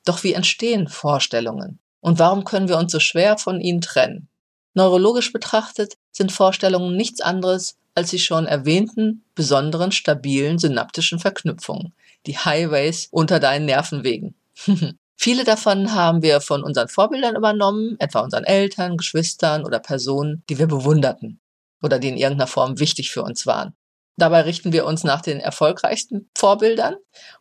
Doch 0.05 0.23
wie 0.23 0.31
entstehen 0.31 0.87
Vorstellungen? 0.87 1.79
Und 1.99 2.17
warum 2.17 2.45
können 2.45 2.69
wir 2.69 2.77
uns 2.77 2.93
so 2.93 3.01
schwer 3.01 3.37
von 3.37 3.59
ihnen 3.59 3.81
trennen? 3.81 4.29
Neurologisch 4.73 5.33
betrachtet 5.33 5.95
sind 6.13 6.31
Vorstellungen 6.31 6.95
nichts 6.95 7.19
anderes 7.19 7.75
als 7.95 8.09
die 8.09 8.19
schon 8.19 8.45
erwähnten 8.45 9.23
besonderen 9.35 9.91
stabilen 9.91 10.59
synaptischen 10.59 11.19
Verknüpfungen, 11.19 11.93
die 12.25 12.37
Highways 12.37 13.07
unter 13.11 13.39
deinen 13.39 13.65
Nervenwegen. 13.65 14.35
Viele 15.15 15.43
davon 15.43 15.93
haben 15.93 16.21
wir 16.21 16.41
von 16.41 16.63
unseren 16.63 16.89
Vorbildern 16.89 17.35
übernommen, 17.35 17.95
etwa 17.99 18.21
unseren 18.21 18.43
Eltern, 18.43 18.97
Geschwistern 18.97 19.63
oder 19.63 19.79
Personen, 19.79 20.43
die 20.49 20.57
wir 20.57 20.67
bewunderten 20.67 21.39
oder 21.81 21.99
die 21.99 22.09
in 22.09 22.17
irgendeiner 22.17 22.47
Form 22.47 22.79
wichtig 22.79 23.11
für 23.11 23.23
uns 23.23 23.45
waren. 23.45 23.75
Dabei 24.17 24.41
richten 24.41 24.73
wir 24.73 24.85
uns 24.85 25.03
nach 25.03 25.21
den 25.21 25.39
erfolgreichsten 25.39 26.29
Vorbildern, 26.37 26.95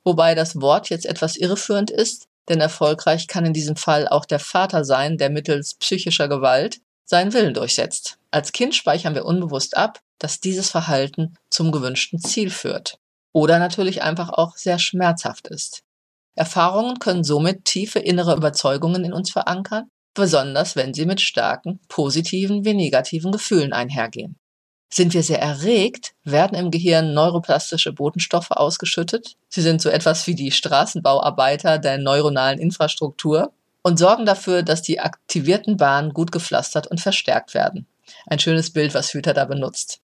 wobei 0.04 0.34
das 0.34 0.60
Wort 0.60 0.90
jetzt 0.90 1.06
etwas 1.06 1.36
irreführend 1.36 1.90
ist, 1.90 2.28
denn 2.48 2.60
erfolgreich 2.60 3.28
kann 3.28 3.44
in 3.44 3.52
diesem 3.52 3.76
Fall 3.76 4.08
auch 4.08 4.24
der 4.24 4.38
Vater 4.38 4.84
sein, 4.84 5.18
der 5.18 5.30
mittels 5.30 5.74
psychischer 5.74 6.28
Gewalt 6.28 6.80
seinen 7.04 7.32
Willen 7.34 7.54
durchsetzt. 7.54 8.18
Als 8.30 8.52
Kind 8.52 8.74
speichern 8.74 9.14
wir 9.14 9.24
unbewusst 9.24 9.76
ab, 9.76 10.00
dass 10.22 10.40
dieses 10.40 10.70
Verhalten 10.70 11.34
zum 11.50 11.72
gewünschten 11.72 12.20
Ziel 12.20 12.50
führt. 12.50 12.98
Oder 13.32 13.58
natürlich 13.58 14.02
einfach 14.02 14.30
auch 14.30 14.56
sehr 14.56 14.78
schmerzhaft 14.78 15.48
ist. 15.48 15.82
Erfahrungen 16.34 16.98
können 16.98 17.24
somit 17.24 17.64
tiefe 17.64 17.98
innere 17.98 18.36
Überzeugungen 18.36 19.04
in 19.04 19.12
uns 19.12 19.30
verankern, 19.30 19.88
besonders 20.14 20.76
wenn 20.76 20.94
sie 20.94 21.06
mit 21.06 21.20
starken 21.20 21.80
positiven 21.88 22.64
wie 22.64 22.74
negativen 22.74 23.32
Gefühlen 23.32 23.72
einhergehen. 23.72 24.36
Sind 24.92 25.14
wir 25.14 25.22
sehr 25.22 25.40
erregt, 25.40 26.12
werden 26.22 26.56
im 26.56 26.70
Gehirn 26.70 27.14
neuroplastische 27.14 27.92
Botenstoffe 27.92 28.50
ausgeschüttet. 28.50 29.36
Sie 29.48 29.62
sind 29.62 29.80
so 29.80 29.88
etwas 29.88 30.26
wie 30.26 30.34
die 30.34 30.50
Straßenbauarbeiter 30.50 31.78
der 31.78 31.96
neuronalen 31.98 32.58
Infrastruktur 32.58 33.52
und 33.82 33.98
sorgen 33.98 34.26
dafür, 34.26 34.62
dass 34.62 34.82
die 34.82 35.00
aktivierten 35.00 35.78
Bahnen 35.78 36.12
gut 36.12 36.30
gepflastert 36.30 36.86
und 36.86 37.00
verstärkt 37.00 37.54
werden. 37.54 37.86
Ein 38.26 38.38
schönes 38.38 38.70
Bild, 38.70 38.92
was 38.92 39.14
Hüter 39.14 39.32
da 39.32 39.46
benutzt. 39.46 40.01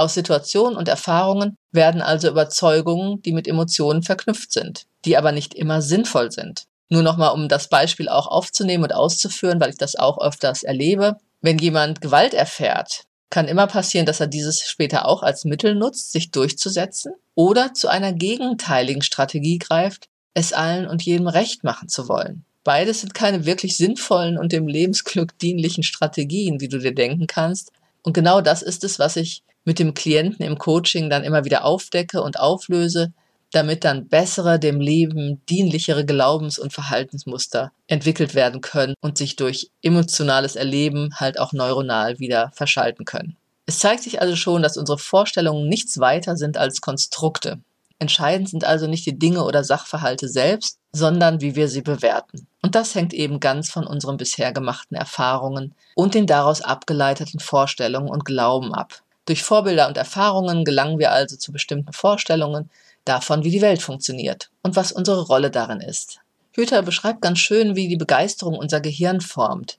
Aus 0.00 0.14
Situationen 0.14 0.78
und 0.78 0.88
Erfahrungen 0.88 1.58
werden 1.72 2.00
also 2.00 2.30
Überzeugungen, 2.30 3.20
die 3.20 3.32
mit 3.32 3.46
Emotionen 3.46 4.02
verknüpft 4.02 4.50
sind, 4.50 4.86
die 5.04 5.18
aber 5.18 5.30
nicht 5.30 5.52
immer 5.52 5.82
sinnvoll 5.82 6.32
sind. 6.32 6.64
Nur 6.88 7.02
nochmal, 7.02 7.34
um 7.34 7.50
das 7.50 7.68
Beispiel 7.68 8.08
auch 8.08 8.26
aufzunehmen 8.26 8.84
und 8.84 8.94
auszuführen, 8.94 9.60
weil 9.60 9.68
ich 9.68 9.76
das 9.76 9.96
auch 9.96 10.18
öfters 10.18 10.62
erlebe. 10.62 11.18
Wenn 11.42 11.58
jemand 11.58 12.00
Gewalt 12.00 12.32
erfährt, 12.32 13.02
kann 13.28 13.46
immer 13.46 13.66
passieren, 13.66 14.06
dass 14.06 14.20
er 14.20 14.26
dieses 14.26 14.62
später 14.62 15.04
auch 15.04 15.22
als 15.22 15.44
Mittel 15.44 15.74
nutzt, 15.74 16.12
sich 16.12 16.30
durchzusetzen 16.30 17.12
oder 17.34 17.74
zu 17.74 17.88
einer 17.88 18.14
gegenteiligen 18.14 19.02
Strategie 19.02 19.58
greift, 19.58 20.08
es 20.32 20.54
allen 20.54 20.86
und 20.88 21.02
jedem 21.02 21.28
recht 21.28 21.62
machen 21.62 21.90
zu 21.90 22.08
wollen. 22.08 22.46
Beides 22.64 23.02
sind 23.02 23.12
keine 23.12 23.44
wirklich 23.44 23.76
sinnvollen 23.76 24.38
und 24.38 24.52
dem 24.52 24.66
Lebensglück 24.66 25.38
dienlichen 25.38 25.82
Strategien, 25.82 26.58
wie 26.62 26.68
du 26.68 26.78
dir 26.78 26.94
denken 26.94 27.26
kannst. 27.26 27.70
Und 28.02 28.14
genau 28.14 28.40
das 28.40 28.62
ist 28.62 28.82
es, 28.82 28.98
was 28.98 29.16
ich 29.16 29.42
mit 29.64 29.78
dem 29.78 29.94
Klienten 29.94 30.44
im 30.44 30.58
Coaching 30.58 31.10
dann 31.10 31.24
immer 31.24 31.44
wieder 31.44 31.64
aufdecke 31.64 32.22
und 32.22 32.38
auflöse, 32.38 33.12
damit 33.52 33.84
dann 33.84 34.08
bessere, 34.08 34.58
dem 34.58 34.80
Leben 34.80 35.42
dienlichere 35.46 36.04
Glaubens- 36.04 36.58
und 36.58 36.72
Verhaltensmuster 36.72 37.72
entwickelt 37.88 38.34
werden 38.34 38.60
können 38.60 38.94
und 39.00 39.18
sich 39.18 39.36
durch 39.36 39.70
emotionales 39.82 40.56
Erleben 40.56 41.10
halt 41.16 41.38
auch 41.38 41.52
neuronal 41.52 42.18
wieder 42.18 42.52
verschalten 42.54 43.04
können. 43.04 43.36
Es 43.66 43.78
zeigt 43.78 44.02
sich 44.02 44.20
also 44.20 44.36
schon, 44.36 44.62
dass 44.62 44.76
unsere 44.76 44.98
Vorstellungen 44.98 45.68
nichts 45.68 45.98
weiter 45.98 46.36
sind 46.36 46.56
als 46.56 46.80
Konstrukte. 46.80 47.60
Entscheidend 47.98 48.48
sind 48.48 48.64
also 48.64 48.86
nicht 48.86 49.04
die 49.04 49.18
Dinge 49.18 49.44
oder 49.44 49.62
Sachverhalte 49.62 50.28
selbst, 50.28 50.78
sondern 50.90 51.40
wie 51.40 51.54
wir 51.54 51.68
sie 51.68 51.82
bewerten. 51.82 52.46
Und 52.62 52.74
das 52.74 52.94
hängt 52.94 53.12
eben 53.12 53.40
ganz 53.40 53.70
von 53.70 53.86
unseren 53.86 54.16
bisher 54.16 54.52
gemachten 54.52 54.96
Erfahrungen 54.96 55.74
und 55.94 56.14
den 56.14 56.26
daraus 56.26 56.62
abgeleiteten 56.62 57.40
Vorstellungen 57.40 58.08
und 58.08 58.24
Glauben 58.24 58.74
ab. 58.74 59.02
Durch 59.30 59.44
Vorbilder 59.44 59.86
und 59.86 59.96
Erfahrungen 59.96 60.64
gelangen 60.64 60.98
wir 60.98 61.12
also 61.12 61.36
zu 61.36 61.52
bestimmten 61.52 61.92
Vorstellungen, 61.92 62.68
davon, 63.04 63.44
wie 63.44 63.52
die 63.52 63.60
Welt 63.60 63.80
funktioniert 63.80 64.50
und 64.64 64.74
was 64.74 64.90
unsere 64.90 65.24
Rolle 65.24 65.52
darin 65.52 65.80
ist. 65.80 66.18
Hüther 66.50 66.82
beschreibt 66.82 67.22
ganz 67.22 67.38
schön, 67.38 67.76
wie 67.76 67.86
die 67.86 67.96
Begeisterung 67.96 68.58
unser 68.58 68.80
Gehirn 68.80 69.20
formt. 69.20 69.78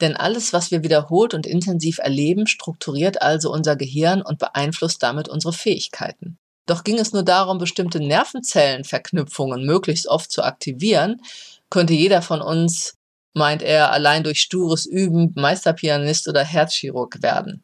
Denn 0.00 0.16
alles, 0.16 0.54
was 0.54 0.70
wir 0.70 0.82
wiederholt 0.82 1.34
und 1.34 1.46
intensiv 1.46 1.98
erleben, 1.98 2.46
strukturiert 2.46 3.20
also 3.20 3.52
unser 3.52 3.76
Gehirn 3.76 4.22
und 4.22 4.38
beeinflusst 4.38 5.02
damit 5.02 5.28
unsere 5.28 5.52
Fähigkeiten. 5.52 6.38
Doch 6.64 6.82
ging 6.82 6.98
es 6.98 7.12
nur 7.12 7.22
darum, 7.22 7.58
bestimmte 7.58 8.00
Nervenzellenverknüpfungen 8.00 9.66
möglichst 9.66 10.08
oft 10.08 10.32
zu 10.32 10.42
aktivieren, 10.42 11.20
könnte 11.68 11.92
jeder 11.92 12.22
von 12.22 12.40
uns, 12.40 12.94
meint 13.34 13.60
er, 13.60 13.92
allein 13.92 14.24
durch 14.24 14.40
stures 14.40 14.86
Üben 14.86 15.32
Meisterpianist 15.34 16.28
oder 16.28 16.42
Herzchirurg 16.42 17.22
werden. 17.22 17.62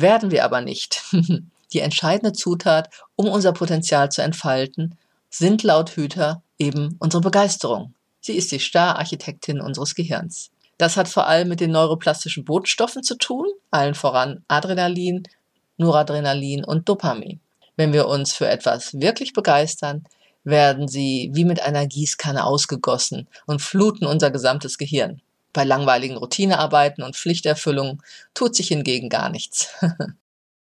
Werden 0.00 0.30
wir 0.32 0.44
aber 0.44 0.60
nicht. 0.60 1.02
Die 1.72 1.80
entscheidende 1.80 2.32
Zutat, 2.32 2.90
um 3.16 3.28
unser 3.28 3.52
Potenzial 3.52 4.10
zu 4.10 4.22
entfalten, 4.22 4.96
sind 5.30 5.62
laut 5.62 5.90
Hüter 5.90 6.42
eben 6.58 6.96
unsere 6.98 7.20
Begeisterung. 7.20 7.94
Sie 8.20 8.34
ist 8.34 8.52
die 8.52 8.58
Star-Architektin 8.58 9.60
unseres 9.60 9.94
Gehirns. 9.94 10.50
Das 10.78 10.96
hat 10.96 11.08
vor 11.08 11.26
allem 11.26 11.48
mit 11.48 11.60
den 11.60 11.70
neuroplastischen 11.70 12.44
Botenstoffen 12.44 13.02
zu 13.02 13.16
tun, 13.16 13.46
allen 13.70 13.94
voran 13.94 14.44
Adrenalin, 14.48 15.24
Noradrenalin 15.76 16.64
und 16.64 16.88
Dopamin. 16.88 17.40
Wenn 17.76 17.92
wir 17.92 18.06
uns 18.08 18.32
für 18.32 18.48
etwas 18.48 18.94
wirklich 18.94 19.32
begeistern, 19.32 20.04
werden 20.44 20.88
sie 20.88 21.30
wie 21.34 21.44
mit 21.44 21.60
einer 21.60 21.86
Gießkanne 21.86 22.44
ausgegossen 22.44 23.28
und 23.46 23.62
fluten 23.62 24.06
unser 24.06 24.30
gesamtes 24.30 24.78
Gehirn. 24.78 25.20
Bei 25.54 25.64
langweiligen 25.64 26.18
Routinearbeiten 26.18 27.02
und 27.02 27.16
Pflichterfüllungen 27.16 28.02
tut 28.34 28.54
sich 28.54 28.68
hingegen 28.68 29.08
gar 29.08 29.30
nichts. 29.30 29.70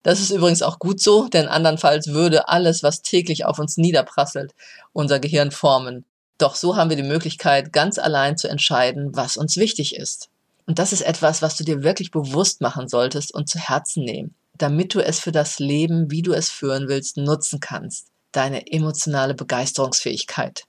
Das 0.04 0.22
ist 0.22 0.32
übrigens 0.32 0.62
auch 0.62 0.80
gut 0.80 1.02
so, 1.02 1.28
denn 1.28 1.50
andernfalls 1.50 2.08
würde 2.08 2.48
alles, 2.48 2.82
was 2.82 3.02
täglich 3.02 3.44
auf 3.44 3.60
uns 3.60 3.76
niederprasselt, 3.76 4.54
unser 4.94 5.20
Gehirn 5.20 5.52
formen. 5.52 6.06
Doch 6.38 6.56
so 6.56 6.78
haben 6.78 6.90
wir 6.90 6.96
die 6.96 7.04
Möglichkeit, 7.04 7.74
ganz 7.74 8.00
allein 8.00 8.38
zu 8.38 8.48
entscheiden, 8.48 9.18
was 9.18 9.36
uns 9.36 9.58
wichtig 9.58 9.98
ist. 9.98 10.30
Und 10.66 10.80
das 10.80 10.94
ist 10.94 11.02
etwas, 11.02 11.42
was 11.42 11.58
du 11.58 11.66
dir 11.66 11.84
wirklich 11.84 12.12
bewusst 12.12 12.62
machen 12.62 12.88
solltest 12.88 13.34
und 13.34 13.50
zu 13.50 13.60
Herzen 13.60 14.06
nehmen, 14.06 14.34
damit 14.58 14.94
du 14.94 15.02
es 15.02 15.20
für 15.20 15.34
das 15.34 15.60
Leben, 15.60 16.10
wie 16.10 16.22
du 16.22 16.32
es 16.32 16.50
führen 16.50 16.88
willst, 16.88 17.18
nutzen 17.18 17.60
kannst. 17.60 18.08
Deine 18.32 18.72
emotionale 18.72 19.34
Begeisterungsfähigkeit. 19.34 20.64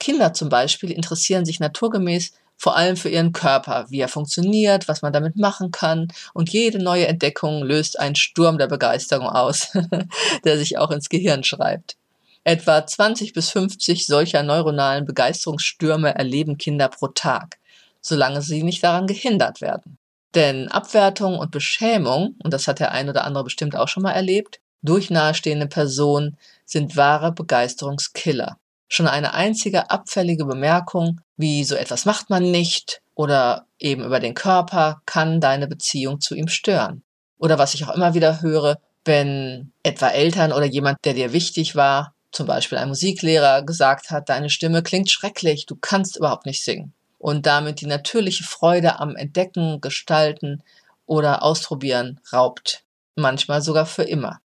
Kinder 0.00 0.32
zum 0.32 0.48
Beispiel 0.48 0.90
interessieren 0.90 1.44
sich 1.44 1.60
naturgemäß 1.60 2.32
vor 2.56 2.76
allem 2.76 2.96
für 2.96 3.08
ihren 3.08 3.32
Körper, 3.32 3.86
wie 3.90 4.00
er 4.00 4.08
funktioniert, 4.08 4.88
was 4.88 5.02
man 5.02 5.12
damit 5.12 5.36
machen 5.36 5.70
kann. 5.70 6.08
Und 6.32 6.50
jede 6.50 6.78
neue 6.78 7.06
Entdeckung 7.06 7.62
löst 7.62 7.98
einen 7.98 8.16
Sturm 8.16 8.58
der 8.58 8.66
Begeisterung 8.66 9.28
aus, 9.28 9.68
der 10.44 10.58
sich 10.58 10.78
auch 10.78 10.90
ins 10.90 11.08
Gehirn 11.08 11.44
schreibt. 11.44 11.96
Etwa 12.44 12.86
20 12.86 13.32
bis 13.32 13.50
50 13.50 14.06
solcher 14.06 14.42
neuronalen 14.42 15.04
Begeisterungsstürme 15.04 16.14
erleben 16.14 16.58
Kinder 16.58 16.88
pro 16.88 17.08
Tag, 17.08 17.58
solange 18.00 18.40
sie 18.40 18.62
nicht 18.62 18.84
daran 18.84 19.06
gehindert 19.06 19.60
werden. 19.60 19.98
Denn 20.34 20.68
Abwertung 20.68 21.38
und 21.38 21.50
Beschämung, 21.50 22.36
und 22.42 22.52
das 22.52 22.68
hat 22.68 22.78
der 22.78 22.92
ein 22.92 23.08
oder 23.08 23.24
andere 23.24 23.44
bestimmt 23.44 23.74
auch 23.74 23.88
schon 23.88 24.02
mal 24.02 24.12
erlebt, 24.12 24.60
durch 24.82 25.10
nahestehende 25.10 25.66
Personen 25.66 26.36
sind 26.64 26.96
wahre 26.96 27.32
Begeisterungskiller. 27.32 28.58
Schon 28.88 29.08
eine 29.08 29.34
einzige 29.34 29.90
abfällige 29.90 30.44
Bemerkung, 30.44 31.20
wie 31.36 31.64
so 31.64 31.74
etwas 31.74 32.04
macht 32.04 32.30
man 32.30 32.50
nicht 32.50 33.02
oder 33.14 33.66
eben 33.78 34.04
über 34.04 34.20
den 34.20 34.34
Körper, 34.34 35.00
kann 35.06 35.40
deine 35.40 35.66
Beziehung 35.66 36.20
zu 36.20 36.34
ihm 36.34 36.48
stören. 36.48 37.02
Oder 37.38 37.58
was 37.58 37.74
ich 37.74 37.84
auch 37.84 37.94
immer 37.94 38.14
wieder 38.14 38.42
höre, 38.42 38.78
wenn 39.04 39.72
etwa 39.82 40.08
Eltern 40.08 40.52
oder 40.52 40.66
jemand, 40.66 40.98
der 41.04 41.14
dir 41.14 41.32
wichtig 41.32 41.76
war, 41.76 42.14
zum 42.32 42.46
Beispiel 42.46 42.78
ein 42.78 42.88
Musiklehrer, 42.88 43.62
gesagt 43.62 44.10
hat, 44.10 44.28
deine 44.28 44.50
Stimme 44.50 44.82
klingt 44.82 45.10
schrecklich, 45.10 45.66
du 45.66 45.76
kannst 45.76 46.16
überhaupt 46.16 46.46
nicht 46.46 46.64
singen. 46.64 46.92
Und 47.18 47.46
damit 47.46 47.80
die 47.80 47.86
natürliche 47.86 48.44
Freude 48.44 49.00
am 49.00 49.16
Entdecken, 49.16 49.80
Gestalten 49.80 50.62
oder 51.06 51.42
Ausprobieren 51.42 52.20
raubt. 52.32 52.84
Manchmal 53.14 53.62
sogar 53.62 53.86
für 53.86 54.02
immer. 54.02 54.40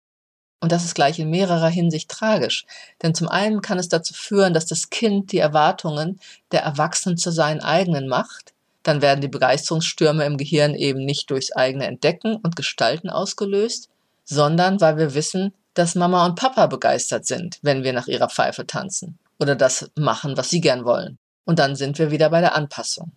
Und 0.60 0.72
das 0.72 0.84
ist 0.84 0.96
gleich 0.96 1.20
in 1.20 1.30
mehrerer 1.30 1.70
Hinsicht 1.70 2.10
tragisch. 2.10 2.66
Denn 3.02 3.14
zum 3.14 3.28
einen 3.28 3.62
kann 3.62 3.78
es 3.78 3.90
dazu 3.90 4.14
führen, 4.14 4.54
dass 4.54 4.66
das 4.66 4.90
Kind 4.90 5.32
die 5.32 5.38
Erwartungen 5.38 6.20
der 6.52 6.64
Erwachsenen 6.64 7.18
zu 7.18 7.32
seinen 7.32 7.62
eigenen 7.62 8.08
macht. 8.08 8.54
Dann 8.82 9.02
werden 9.02 9.22
die 9.22 9.28
Begeisterungsstürme 9.28 10.26
im 10.26 10.38
Gehirn 10.38 10.74
eben 10.74 11.06
nicht 11.06 11.30
durchs 11.30 11.52
eigene 11.52 11.86
Entdecken 11.86 12.38
und 12.38 12.56
Gestalten 12.56 13.10
ausgelöst, 13.10 13.90
sondern 14.26 14.82
weil 14.82 14.98
wir 14.98 15.14
wissen, 15.14 15.54
dass 15.74 15.94
Mama 15.94 16.26
und 16.26 16.36
Papa 16.36 16.66
begeistert 16.66 17.28
sind, 17.28 17.60
wenn 17.62 17.84
wir 17.84 17.94
nach 17.94 18.08
ihrer 18.08 18.30
Pfeife 18.30 18.66
tanzen 18.66 19.20
oder 19.40 19.56
das 19.56 19.92
machen, 19.96 20.38
was 20.38 20.50
sie 20.50 20.62
gern 20.62 20.86
wollen. 20.86 21.20
Und 21.46 21.60
dann 21.60 21.76
sind 21.76 22.00
wir 22.00 22.12
wieder 22.12 22.30
bei 22.30 22.42
der 22.42 22.56
Anpassung. 22.56 23.12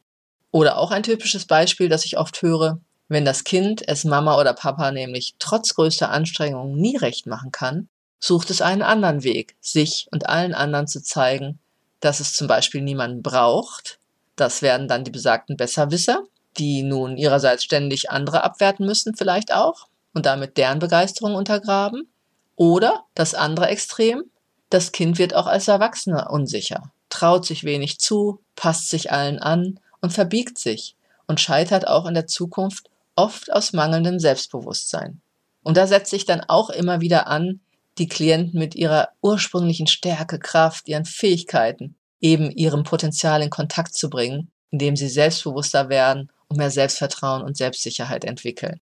Oder 0.51 0.77
auch 0.79 0.91
ein 0.91 1.03
typisches 1.03 1.47
Beispiel, 1.47 1.89
das 1.89 2.05
ich 2.05 2.19
oft 2.19 2.43
höre, 2.43 2.81
wenn 3.11 3.25
das 3.25 3.43
Kind 3.43 3.87
es 3.89 4.05
Mama 4.05 4.39
oder 4.39 4.55
Papa 4.55 4.93
nämlich 4.93 5.35
trotz 5.41 5.75
größter 5.75 6.11
Anstrengungen 6.11 6.81
nie 6.81 6.97
recht 6.97 7.27
machen 7.27 7.51
kann, 7.51 7.89
sucht 8.21 8.51
es 8.51 8.63
einen 8.63 8.83
anderen 8.83 9.25
Weg, 9.25 9.57
sich 9.61 10.07
und 10.13 10.29
allen 10.29 10.55
anderen 10.55 10.87
zu 10.87 11.03
zeigen, 11.03 11.59
dass 11.99 12.21
es 12.21 12.35
zum 12.35 12.47
Beispiel 12.47 12.83
niemanden 12.83 13.23
braucht. 13.23 13.99
Das 14.37 14.63
werden 14.63 14.87
dann 14.87 15.03
die 15.03 15.11
besagten 15.11 15.57
Besserwisser, 15.57 16.23
die 16.57 16.85
nun 16.85 17.17
ihrerseits 17.17 17.65
ständig 17.65 18.11
andere 18.11 18.45
abwerten 18.45 18.87
müssen, 18.87 19.17
vielleicht 19.17 19.53
auch, 19.53 19.89
und 20.15 20.25
damit 20.25 20.57
deren 20.57 20.79
Begeisterung 20.79 21.35
untergraben. 21.35 22.13
Oder 22.55 23.07
das 23.15 23.35
andere 23.35 23.67
Extrem, 23.67 24.23
das 24.69 24.93
Kind 24.93 25.19
wird 25.19 25.35
auch 25.35 25.47
als 25.47 25.67
Erwachsener 25.67 26.31
unsicher, 26.31 26.93
traut 27.09 27.45
sich 27.45 27.65
wenig 27.65 27.99
zu, 27.99 28.41
passt 28.55 28.89
sich 28.89 29.11
allen 29.11 29.41
an 29.41 29.81
und 30.01 30.13
verbiegt 30.13 30.59
sich 30.59 30.95
und 31.27 31.41
scheitert 31.41 31.89
auch 31.89 32.07
in 32.07 32.15
der 32.15 32.27
Zukunft 32.27 32.90
oft 33.21 33.53
aus 33.53 33.73
mangelndem 33.73 34.19
Selbstbewusstsein. 34.19 35.21
Und 35.63 35.77
da 35.77 35.87
setzt 35.87 36.11
sich 36.11 36.25
dann 36.25 36.41
auch 36.41 36.71
immer 36.71 37.01
wieder 37.01 37.27
an, 37.27 37.61
die 37.99 38.09
Klienten 38.09 38.59
mit 38.59 38.75
ihrer 38.75 39.11
ursprünglichen 39.21 39.87
Stärke, 39.87 40.39
Kraft, 40.39 40.89
ihren 40.89 41.05
Fähigkeiten, 41.05 41.97
eben 42.21 42.51
ihrem 42.51 42.83
Potenzial 42.83 43.43
in 43.43 43.51
Kontakt 43.51 43.95
zu 43.95 44.09
bringen, 44.09 44.51
indem 44.71 44.97
sie 44.97 45.09
selbstbewusster 45.09 45.91
werden 45.91 46.31
und 46.49 46.57
mehr 46.57 46.71
Selbstvertrauen 46.71 47.43
und 47.43 47.57
Selbstsicherheit 47.57 48.25
entwickeln. 48.25 48.81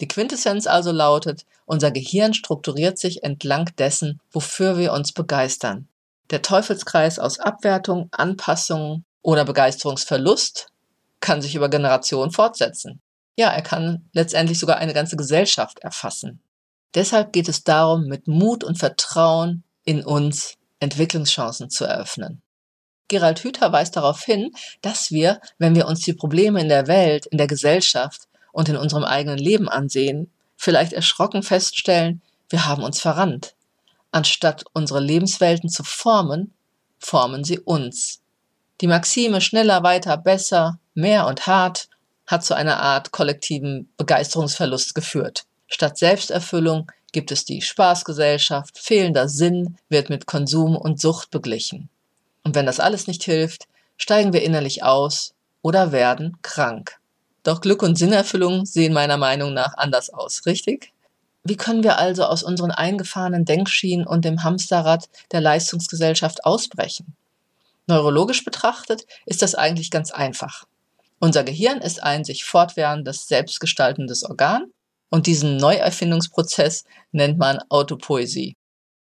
Die 0.00 0.08
Quintessenz 0.08 0.66
also 0.66 0.90
lautet, 0.90 1.46
unser 1.64 1.90
Gehirn 1.90 2.34
strukturiert 2.34 2.98
sich 2.98 3.22
entlang 3.22 3.70
dessen, 3.78 4.20
wofür 4.30 4.76
wir 4.76 4.92
uns 4.92 5.12
begeistern. 5.12 5.88
Der 6.30 6.42
Teufelskreis 6.42 7.18
aus 7.18 7.38
Abwertung, 7.38 8.08
Anpassung 8.10 9.04
oder 9.22 9.44
Begeisterungsverlust 9.44 10.68
kann 11.20 11.40
sich 11.40 11.54
über 11.54 11.70
Generationen 11.70 12.32
fortsetzen. 12.32 13.00
Ja, 13.36 13.48
er 13.48 13.62
kann 13.62 14.08
letztendlich 14.12 14.58
sogar 14.58 14.76
eine 14.76 14.94
ganze 14.94 15.16
Gesellschaft 15.16 15.80
erfassen. 15.80 16.40
Deshalb 16.94 17.32
geht 17.32 17.48
es 17.48 17.64
darum, 17.64 18.06
mit 18.06 18.28
Mut 18.28 18.62
und 18.62 18.78
Vertrauen 18.78 19.64
in 19.84 20.04
uns 20.04 20.54
Entwicklungschancen 20.78 21.68
zu 21.70 21.84
eröffnen. 21.84 22.42
Gerald 23.08 23.40
Hüther 23.40 23.72
weist 23.72 23.96
darauf 23.96 24.22
hin, 24.22 24.52
dass 24.80 25.10
wir, 25.10 25.40
wenn 25.58 25.74
wir 25.74 25.86
uns 25.86 26.00
die 26.00 26.14
Probleme 26.14 26.60
in 26.60 26.68
der 26.68 26.86
Welt, 26.86 27.26
in 27.26 27.38
der 27.38 27.46
Gesellschaft 27.46 28.28
und 28.52 28.68
in 28.68 28.76
unserem 28.76 29.04
eigenen 29.04 29.38
Leben 29.38 29.68
ansehen, 29.68 30.30
vielleicht 30.56 30.92
erschrocken 30.92 31.42
feststellen, 31.42 32.22
wir 32.48 32.66
haben 32.66 32.82
uns 32.82 33.00
verrannt. 33.00 33.54
Anstatt 34.10 34.64
unsere 34.72 35.00
Lebenswelten 35.00 35.68
zu 35.68 35.82
formen, 35.82 36.54
formen 36.98 37.44
sie 37.44 37.58
uns. 37.58 38.20
Die 38.80 38.86
Maxime 38.86 39.40
schneller, 39.40 39.82
weiter, 39.82 40.16
besser, 40.16 40.78
mehr 40.94 41.26
und 41.26 41.46
hart 41.46 41.88
hat 42.26 42.44
zu 42.44 42.54
einer 42.54 42.80
Art 42.80 43.12
kollektiven 43.12 43.92
Begeisterungsverlust 43.96 44.94
geführt. 44.94 45.44
Statt 45.66 45.98
Selbsterfüllung 45.98 46.90
gibt 47.12 47.30
es 47.30 47.44
die 47.44 47.62
Spaßgesellschaft, 47.62 48.78
fehlender 48.78 49.28
Sinn 49.28 49.76
wird 49.88 50.10
mit 50.10 50.26
Konsum 50.26 50.76
und 50.76 51.00
Sucht 51.00 51.30
beglichen. 51.30 51.88
Und 52.42 52.54
wenn 52.54 52.66
das 52.66 52.80
alles 52.80 53.06
nicht 53.06 53.22
hilft, 53.22 53.64
steigen 53.96 54.32
wir 54.32 54.42
innerlich 54.42 54.82
aus 54.82 55.34
oder 55.62 55.92
werden 55.92 56.36
krank. 56.42 56.98
Doch 57.42 57.60
Glück 57.60 57.82
und 57.82 57.96
Sinnerfüllung 57.96 58.66
sehen 58.66 58.92
meiner 58.92 59.16
Meinung 59.16 59.52
nach 59.54 59.74
anders 59.76 60.10
aus, 60.10 60.46
richtig? 60.46 60.92
Wie 61.44 61.56
können 61.56 61.82
wir 61.84 61.98
also 61.98 62.24
aus 62.24 62.42
unseren 62.42 62.70
eingefahrenen 62.70 63.44
Denkschienen 63.44 64.06
und 64.06 64.24
dem 64.24 64.42
Hamsterrad 64.42 65.08
der 65.30 65.42
Leistungsgesellschaft 65.42 66.44
ausbrechen? 66.44 67.14
Neurologisch 67.86 68.44
betrachtet 68.44 69.04
ist 69.26 69.42
das 69.42 69.54
eigentlich 69.54 69.90
ganz 69.90 70.10
einfach. 70.10 70.64
Unser 71.20 71.44
Gehirn 71.44 71.78
ist 71.78 72.02
ein 72.02 72.24
sich 72.24 72.44
fortwährendes, 72.44 73.28
selbstgestaltendes 73.28 74.24
Organ 74.24 74.66
und 75.10 75.26
diesen 75.26 75.56
Neuerfindungsprozess 75.56 76.84
nennt 77.12 77.38
man 77.38 77.60
Autopoesie. 77.68 78.56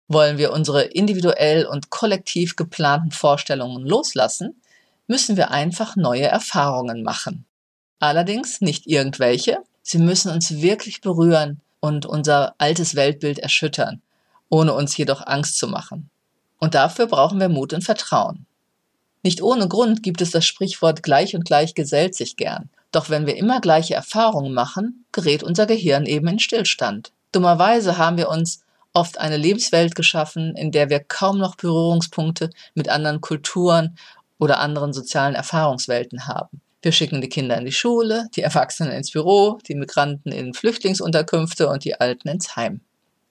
Wollen 0.08 0.38
wir 0.38 0.52
unsere 0.52 0.84
individuell 0.84 1.66
und 1.66 1.90
kollektiv 1.90 2.54
geplanten 2.54 3.10
Vorstellungen 3.10 3.84
loslassen, 3.84 4.62
müssen 5.08 5.36
wir 5.36 5.50
einfach 5.50 5.96
neue 5.96 6.26
Erfahrungen 6.26 7.02
machen. 7.02 7.44
Allerdings 7.98 8.60
nicht 8.60 8.86
irgendwelche, 8.86 9.58
sie 9.82 9.98
müssen 9.98 10.30
uns 10.30 10.60
wirklich 10.60 11.00
berühren 11.00 11.60
und 11.80 12.06
unser 12.06 12.54
altes 12.58 12.94
Weltbild 12.94 13.38
erschüttern, 13.38 14.02
ohne 14.48 14.74
uns 14.74 14.96
jedoch 14.96 15.26
Angst 15.26 15.58
zu 15.58 15.66
machen. 15.66 16.10
Und 16.58 16.74
dafür 16.74 17.06
brauchen 17.06 17.40
wir 17.40 17.48
Mut 17.48 17.72
und 17.72 17.82
Vertrauen. 17.82 18.45
Nicht 19.26 19.42
ohne 19.42 19.66
Grund 19.66 20.04
gibt 20.04 20.22
es 20.22 20.30
das 20.30 20.46
Sprichwort 20.46 21.02
gleich 21.02 21.34
und 21.34 21.44
gleich 21.44 21.74
gesellt 21.74 22.14
sich 22.14 22.36
gern. 22.36 22.70
Doch 22.92 23.10
wenn 23.10 23.26
wir 23.26 23.36
immer 23.36 23.60
gleiche 23.60 23.94
Erfahrungen 23.94 24.54
machen, 24.54 25.04
gerät 25.10 25.42
unser 25.42 25.66
Gehirn 25.66 26.06
eben 26.06 26.28
in 26.28 26.38
Stillstand. 26.38 27.10
Dummerweise 27.32 27.98
haben 27.98 28.18
wir 28.18 28.28
uns 28.28 28.60
oft 28.92 29.18
eine 29.18 29.36
Lebenswelt 29.36 29.96
geschaffen, 29.96 30.54
in 30.54 30.70
der 30.70 30.90
wir 30.90 31.00
kaum 31.00 31.38
noch 31.38 31.56
Berührungspunkte 31.56 32.50
mit 32.76 32.88
anderen 32.88 33.20
Kulturen 33.20 33.98
oder 34.38 34.60
anderen 34.60 34.92
sozialen 34.92 35.34
Erfahrungswelten 35.34 36.28
haben. 36.28 36.60
Wir 36.80 36.92
schicken 36.92 37.20
die 37.20 37.28
Kinder 37.28 37.58
in 37.58 37.64
die 37.64 37.72
Schule, 37.72 38.28
die 38.36 38.42
Erwachsenen 38.42 38.92
ins 38.92 39.10
Büro, 39.10 39.58
die 39.66 39.74
Migranten 39.74 40.30
in 40.30 40.54
Flüchtlingsunterkünfte 40.54 41.68
und 41.68 41.84
die 41.84 41.98
Alten 42.00 42.28
ins 42.28 42.54
Heim. 42.54 42.80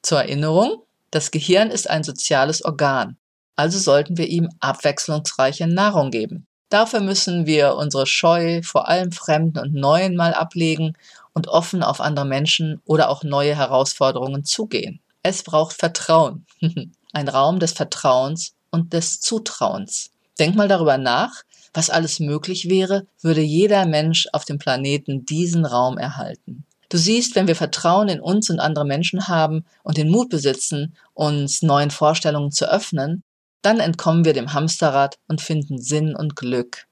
Zur 0.01 0.19
Erinnerung, 0.19 0.83
das 1.11 1.31
Gehirn 1.31 1.71
ist 1.71 1.89
ein 1.89 2.03
soziales 2.03 2.65
Organ, 2.65 3.15
also 3.55 3.79
sollten 3.79 4.17
wir 4.17 4.27
ihm 4.27 4.49
abwechslungsreiche 4.59 5.67
Nahrung 5.67 6.11
geben. 6.11 6.47
Dafür 6.69 6.99
müssen 6.99 7.45
wir 7.45 7.75
unsere 7.75 8.07
Scheu 8.07 8.61
vor 8.63 8.87
allem 8.87 9.11
Fremden 9.11 9.59
und 9.59 9.73
Neuen 9.73 10.15
mal 10.15 10.33
ablegen 10.33 10.97
und 11.33 11.47
offen 11.47 11.83
auf 11.83 12.01
andere 12.01 12.25
Menschen 12.25 12.81
oder 12.85 13.09
auch 13.09 13.23
neue 13.23 13.55
Herausforderungen 13.55 14.43
zugehen. 14.43 14.99
Es 15.21 15.43
braucht 15.43 15.75
Vertrauen. 15.75 16.45
Ein 17.13 17.29
Raum 17.29 17.59
des 17.59 17.71
Vertrauens 17.71 18.53
und 18.71 18.93
des 18.93 19.21
Zutrauens. 19.21 20.11
Denk 20.37 20.55
mal 20.55 20.67
darüber 20.67 20.97
nach, 20.97 21.43
was 21.73 21.89
alles 21.89 22.19
möglich 22.19 22.69
wäre, 22.69 23.05
würde 23.21 23.41
jeder 23.41 23.85
Mensch 23.85 24.27
auf 24.33 24.45
dem 24.45 24.59
Planeten 24.59 25.25
diesen 25.25 25.65
Raum 25.65 25.97
erhalten. 25.97 26.65
Du 26.89 26.97
siehst, 26.97 27.35
wenn 27.35 27.47
wir 27.47 27.55
Vertrauen 27.55 28.09
in 28.09 28.19
uns 28.19 28.49
und 28.49 28.59
andere 28.59 28.85
Menschen 28.85 29.27
haben 29.27 29.65
und 29.83 29.97
den 29.97 30.09
Mut 30.09 30.29
besitzen, 30.29 30.95
uns 31.13 31.61
neuen 31.61 31.91
Vorstellungen 31.91 32.51
zu 32.51 32.69
öffnen, 32.69 33.23
dann 33.65 33.79
entkommen 33.79 34.25
wir 34.25 34.33
dem 34.33 34.53
Hamsterrad 34.53 35.17
und 35.27 35.41
finden 35.41 35.79
Sinn 35.79 36.15
und 36.15 36.35
Glück. 36.35 36.87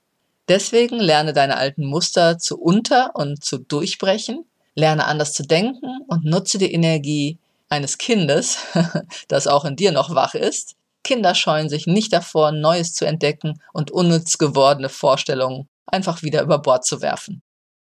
Deswegen 0.48 1.00
lerne 1.00 1.32
deine 1.32 1.58
alten 1.58 1.86
Muster 1.86 2.38
zu 2.38 2.60
unter 2.60 3.16
und 3.16 3.44
zu 3.44 3.60
durchbrechen, 3.60 4.46
lerne 4.76 5.06
anders 5.06 5.34
zu 5.34 5.44
denken 5.44 6.02
und 6.08 6.26
nutze 6.26 6.58
die 6.58 6.74
Energie 6.74 7.38
eines 7.70 7.98
Kindes, 7.98 8.58
das 9.28 9.48
auch 9.48 9.66
in 9.66 9.76
dir 9.76 9.92
noch 9.92 10.16
wach 10.16 10.34
ist. 10.34 10.76
Kinder 11.04 11.36
scheuen 11.36 11.70
sich 11.70 11.86
nicht 11.86 12.12
davor, 12.12 12.52
Neues 12.52 12.94
zu 12.94 13.06
entdecken 13.06 13.62
und 13.74 13.92
unnütz 13.92 14.38
gewordene 14.38 14.90
Vorstellungen 14.90 15.68
einfach 15.86 16.24
wieder 16.24 16.42
über 16.42 16.60
Bord 16.60 16.86
zu 16.86 17.02
werfen. 17.02 17.42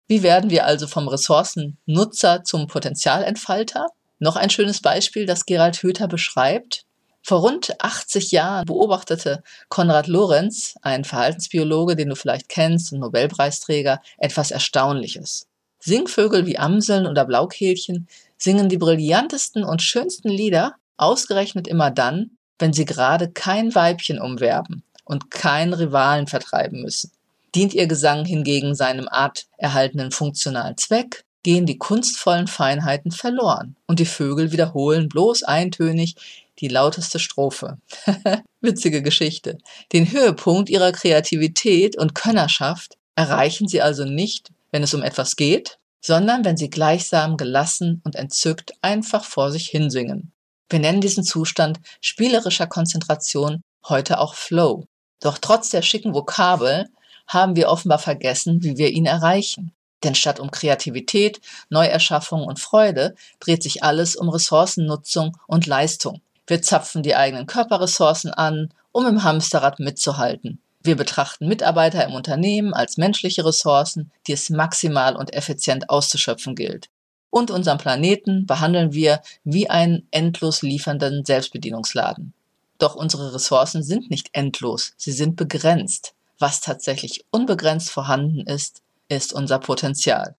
Wie 0.08 0.24
werden 0.24 0.50
wir 0.50 0.66
also 0.66 0.88
vom 0.88 1.08
Ressourcennutzer 1.08 2.44
zum 2.44 2.68
Potenzialentfalter? 2.68 3.88
Noch 4.20 4.36
ein 4.36 4.50
schönes 4.50 4.82
Beispiel, 4.82 5.26
das 5.26 5.46
Gerald 5.46 5.84
Höther 5.84 6.08
beschreibt. 6.08 6.86
Vor 7.28 7.42
rund 7.42 7.76
80 7.82 8.32
Jahren 8.32 8.64
beobachtete 8.64 9.44
Konrad 9.68 10.08
Lorenz, 10.08 10.76
ein 10.82 11.04
Verhaltensbiologe, 11.04 11.98
den 11.98 12.08
du 12.08 12.16
vielleicht 12.16 12.48
kennst 12.48 12.94
und 12.94 13.00
Nobelpreisträger, 13.00 14.02
etwas 14.18 14.50
Erstaunliches. 14.50 15.46
Singvögel 15.78 16.46
wie 16.46 16.58
Amseln 16.58 17.06
oder 17.06 17.26
Blaukehlchen 17.26 18.08
singen 18.38 18.70
die 18.70 18.78
brillantesten 18.78 19.66
und 19.66 19.82
schönsten 19.82 20.30
Lieder, 20.30 20.76
ausgerechnet 20.96 21.68
immer 21.68 21.92
dann, 21.92 22.32
wenn 22.60 22.72
sie 22.72 22.86
gerade 22.86 23.30
kein 23.30 23.76
Weibchen 23.76 24.22
umwerben 24.22 24.84
und 25.04 25.30
keinen 25.30 25.74
Rivalen 25.74 26.28
vertreiben 26.28 26.82
müssen. 26.82 27.12
Dient 27.54 27.74
ihr 27.74 27.88
Gesang 27.88 28.24
hingegen 28.24 28.74
seinem 28.74 29.10
art 29.10 29.48
erhaltenen 29.58 30.12
funktionalen 30.12 30.78
Zweck, 30.78 31.26
gehen 31.44 31.66
die 31.66 31.78
kunstvollen 31.78 32.48
Feinheiten 32.48 33.12
verloren 33.12 33.76
und 33.86 34.00
die 34.00 34.06
Vögel 34.06 34.54
wiederholen 34.54 35.10
bloß 35.10 35.44
eintönig 35.44 36.16
die 36.60 36.68
lauteste 36.68 37.20
Strophe. 37.20 37.78
Witzige 38.62 39.02
Geschichte. 39.02 39.58
Den 39.94 40.12
Höhepunkt 40.12 40.70
ihrer 40.70 40.92
Kreativität 40.92 41.98
und 41.98 42.16
Könnerschaft 42.16 42.98
erreichen 43.16 43.68
sie 43.68 43.82
also 43.82 44.06
nicht, 44.06 44.52
wenn 44.72 44.84
es 44.84 44.94
um 44.94 45.04
etwas 45.04 45.36
geht, 45.36 45.80
sondern 46.02 46.46
wenn 46.46 46.58
sie 46.58 46.70
gleichsam 46.70 47.38
gelassen 47.38 48.02
und 48.04 48.16
entzückt 48.16 48.74
einfach 48.82 49.26
vor 49.26 49.52
sich 49.52 49.68
hinsingen. 49.68 50.32
Wir 50.70 50.80
nennen 50.80 51.02
diesen 51.02 51.24
Zustand 51.24 51.80
spielerischer 52.02 52.68
Konzentration 52.68 53.62
heute 53.88 54.20
auch 54.20 54.36
Flow. 54.36 54.86
Doch 55.22 55.38
trotz 55.38 55.70
der 55.70 55.82
schicken 55.82 56.14
Vokabel 56.14 56.88
haben 57.28 57.56
wir 57.56 57.70
offenbar 57.70 58.00
vergessen, 58.00 58.64
wie 58.64 58.78
wir 58.78 58.90
ihn 58.90 59.06
erreichen. 59.06 59.74
Denn 60.04 60.14
statt 60.14 60.40
um 60.40 60.52
Kreativität, 60.52 61.42
Neuerschaffung 61.70 62.44
und 62.44 62.60
Freude 62.60 63.16
dreht 63.40 63.64
sich 63.64 63.84
alles 63.84 64.16
um 64.16 64.30
Ressourcennutzung 64.30 65.36
und 65.48 65.66
Leistung. 65.66 66.22
Wir 66.48 66.62
zapfen 66.62 67.04
die 67.04 67.16
eigenen 67.16 67.46
Körperressourcen 67.46 68.34
an, 68.34 68.74
um 68.94 69.06
im 69.06 69.24
Hamsterrad 69.24 69.80
mitzuhalten. 69.80 70.60
Wir 70.82 70.96
betrachten 70.96 71.48
Mitarbeiter 71.48 72.06
im 72.06 72.14
Unternehmen 72.14 72.74
als 72.74 72.96
menschliche 72.96 73.46
Ressourcen, 73.46 74.12
die 74.26 74.32
es 74.32 74.50
maximal 74.50 75.18
und 75.18 75.34
effizient 75.34 75.90
auszuschöpfen 75.90 76.56
gilt. 76.56 76.90
Und 77.30 77.52
unseren 77.52 77.78
Planeten 77.78 78.46
behandeln 78.46 78.94
wir 78.94 79.22
wie 79.44 79.70
einen 79.70 80.08
endlos 80.12 80.62
liefernden 80.62 81.26
Selbstbedienungsladen. 81.26 82.34
Doch 82.78 82.96
unsere 82.96 83.34
Ressourcen 83.34 83.84
sind 83.84 84.10
nicht 84.10 84.30
endlos, 84.32 84.94
sie 84.96 85.12
sind 85.12 85.36
begrenzt. 85.36 86.14
Was 86.40 86.62
tatsächlich 86.62 87.26
unbegrenzt 87.32 87.90
vorhanden 87.90 88.42
ist, 88.48 88.82
ist 89.10 89.34
unser 89.34 89.60
Potenzial. 89.60 90.36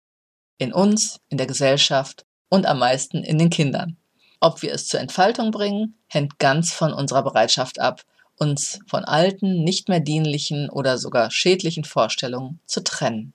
In 0.57 0.73
uns, 0.73 1.21
in 1.29 1.37
der 1.37 1.47
Gesellschaft 1.47 2.25
und 2.49 2.65
am 2.65 2.79
meisten 2.79 3.23
in 3.23 3.37
den 3.37 3.51
Kindern. 3.51 3.97
Ob 4.41 4.63
wir 4.63 4.73
es 4.73 4.87
zur 4.87 5.01
Entfaltung 5.01 5.51
bringen, 5.51 5.99
hängt 6.07 6.39
ganz 6.39 6.73
von 6.73 6.93
unserer 6.93 7.23
Bereitschaft 7.23 7.81
ab, 7.81 8.03
uns 8.37 8.79
von 8.87 9.05
alten, 9.05 9.65
nicht 9.65 9.89
mehr 9.89 10.01
dienlichen 10.01 10.71
oder 10.71 10.97
sogar 10.97 11.31
schädlichen 11.31 11.85
Vorstellungen 11.85 12.61
zu 12.67 12.85
trennen. 12.85 13.33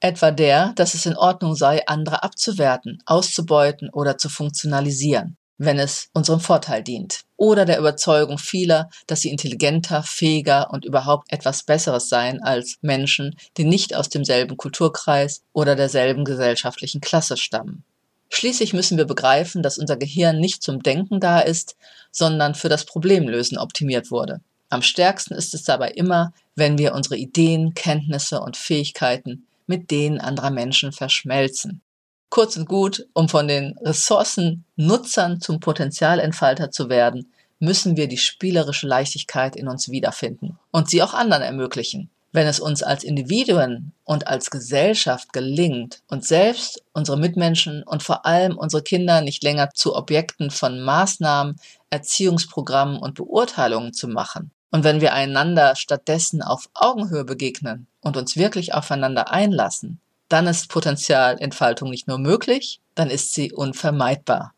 Etwa 0.00 0.30
der, 0.30 0.72
dass 0.74 0.94
es 0.94 1.06
in 1.06 1.16
Ordnung 1.16 1.54
sei, 1.54 1.86
andere 1.86 2.22
abzuwerten, 2.22 3.02
auszubeuten 3.06 3.90
oder 3.90 4.18
zu 4.18 4.28
funktionalisieren, 4.28 5.36
wenn 5.58 5.78
es 5.78 6.08
unserem 6.14 6.40
Vorteil 6.40 6.82
dient. 6.82 7.20
Oder 7.36 7.64
der 7.64 7.78
Überzeugung 7.78 8.38
vieler, 8.38 8.88
dass 9.06 9.20
sie 9.20 9.30
intelligenter, 9.30 10.02
fähiger 10.02 10.70
und 10.72 10.84
überhaupt 10.84 11.30
etwas 11.32 11.62
Besseres 11.62 12.08
seien 12.08 12.42
als 12.42 12.78
Menschen, 12.80 13.36
die 13.56 13.64
nicht 13.64 13.94
aus 13.94 14.08
demselben 14.08 14.56
Kulturkreis 14.56 15.42
oder 15.52 15.76
derselben 15.76 16.24
gesellschaftlichen 16.24 17.00
Klasse 17.00 17.36
stammen. 17.36 17.84
Schließlich 18.30 18.72
müssen 18.72 18.96
wir 18.96 19.04
begreifen, 19.04 19.62
dass 19.62 19.76
unser 19.76 19.96
Gehirn 19.96 20.38
nicht 20.38 20.62
zum 20.62 20.82
Denken 20.82 21.20
da 21.20 21.40
ist, 21.40 21.76
sondern 22.12 22.54
für 22.54 22.68
das 22.68 22.86
Problemlösen 22.86 23.58
optimiert 23.58 24.10
wurde. 24.10 24.40
Am 24.70 24.82
stärksten 24.82 25.34
ist 25.34 25.52
es 25.52 25.64
dabei 25.64 25.90
immer, 25.90 26.32
wenn 26.54 26.78
wir 26.78 26.94
unsere 26.94 27.16
Ideen, 27.16 27.74
Kenntnisse 27.74 28.40
und 28.40 28.56
Fähigkeiten 28.56 29.46
mit 29.66 29.90
denen 29.90 30.20
anderer 30.20 30.50
Menschen 30.50 30.92
verschmelzen. 30.92 31.80
Kurz 32.28 32.56
und 32.56 32.68
gut, 32.68 33.06
um 33.12 33.28
von 33.28 33.48
den 33.48 33.76
Ressourcennutzern 33.78 35.40
zum 35.40 35.60
Potenzialentfalter 35.60 36.70
zu 36.70 36.88
werden, 36.88 37.32
müssen 37.58 37.96
wir 37.96 38.08
die 38.08 38.18
spielerische 38.18 38.86
Leichtigkeit 38.86 39.56
in 39.56 39.68
uns 39.68 39.88
wiederfinden 39.88 40.58
und 40.70 40.88
sie 40.88 41.02
auch 41.02 41.14
anderen 41.14 41.42
ermöglichen. 41.42 42.10
Wenn 42.32 42.46
es 42.46 42.60
uns 42.60 42.82
als 42.82 43.02
Individuen 43.02 43.92
und 44.04 44.28
als 44.28 44.50
Gesellschaft 44.50 45.32
gelingt, 45.32 46.00
uns 46.08 46.28
selbst, 46.28 46.82
unsere 46.92 47.18
Mitmenschen 47.18 47.82
und 47.82 48.02
vor 48.02 48.24
allem 48.24 48.56
unsere 48.56 48.82
Kinder 48.82 49.20
nicht 49.20 49.42
länger 49.42 49.70
zu 49.74 49.96
Objekten 49.96 50.50
von 50.50 50.80
Maßnahmen, 50.80 51.56
Erziehungsprogrammen 51.90 52.98
und 52.98 53.14
Beurteilungen 53.14 53.92
zu 53.92 54.06
machen, 54.06 54.52
und 54.70 54.84
wenn 54.84 55.00
wir 55.00 55.12
einander 55.12 55.74
stattdessen 55.74 56.42
auf 56.42 56.70
Augenhöhe 56.74 57.24
begegnen 57.24 57.86
und 58.00 58.16
uns 58.16 58.36
wirklich 58.36 58.72
aufeinander 58.72 59.30
einlassen, 59.30 60.00
dann 60.28 60.46
ist 60.46 60.68
Potenzialentfaltung 60.68 61.90
nicht 61.90 62.06
nur 62.06 62.18
möglich, 62.18 62.80
dann 62.94 63.10
ist 63.10 63.34
sie 63.34 63.52
unvermeidbar. 63.52 64.54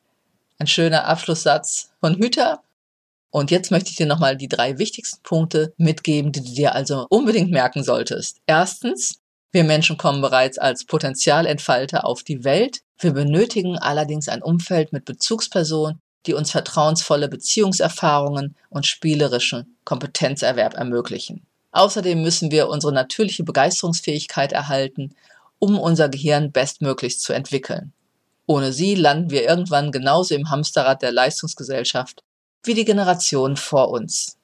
Ein 0.58 0.66
schöner 0.66 1.06
Abschlusssatz 1.06 1.92
von 2.00 2.16
Hüter 2.16 2.60
und 3.32 3.50
jetzt 3.50 3.70
möchte 3.70 3.88
ich 3.88 3.96
dir 3.96 4.04
nochmal 4.04 4.36
die 4.36 4.46
drei 4.46 4.78
wichtigsten 4.78 5.22
Punkte 5.22 5.72
mitgeben, 5.78 6.32
die 6.32 6.44
du 6.44 6.52
dir 6.52 6.74
also 6.74 7.06
unbedingt 7.08 7.50
merken 7.50 7.82
solltest. 7.82 8.36
Erstens, 8.46 9.20
wir 9.52 9.64
Menschen 9.64 9.96
kommen 9.96 10.20
bereits 10.20 10.58
als 10.58 10.84
Potenzialentfalter 10.84 12.04
auf 12.04 12.22
die 12.24 12.44
Welt. 12.44 12.82
Wir 12.98 13.12
benötigen 13.12 13.78
allerdings 13.78 14.28
ein 14.28 14.42
Umfeld 14.42 14.92
mit 14.92 15.06
Bezugspersonen, 15.06 15.98
die 16.26 16.34
uns 16.34 16.50
vertrauensvolle 16.50 17.28
Beziehungserfahrungen 17.28 18.54
und 18.68 18.86
spielerischen 18.86 19.78
Kompetenzerwerb 19.84 20.74
ermöglichen. 20.74 21.46
Außerdem 21.70 22.20
müssen 22.20 22.50
wir 22.50 22.68
unsere 22.68 22.92
natürliche 22.92 23.44
Begeisterungsfähigkeit 23.44 24.52
erhalten, 24.52 25.14
um 25.58 25.78
unser 25.78 26.10
Gehirn 26.10 26.52
bestmöglichst 26.52 27.22
zu 27.22 27.32
entwickeln. 27.32 27.94
Ohne 28.44 28.74
sie 28.74 28.94
landen 28.94 29.30
wir 29.30 29.48
irgendwann 29.48 29.90
genauso 29.90 30.34
im 30.34 30.50
Hamsterrad 30.50 31.00
der 31.00 31.12
Leistungsgesellschaft 31.12 32.22
wie 32.64 32.74
die 32.74 32.84
Generation 32.84 33.56
vor 33.56 33.90
uns. 33.90 34.36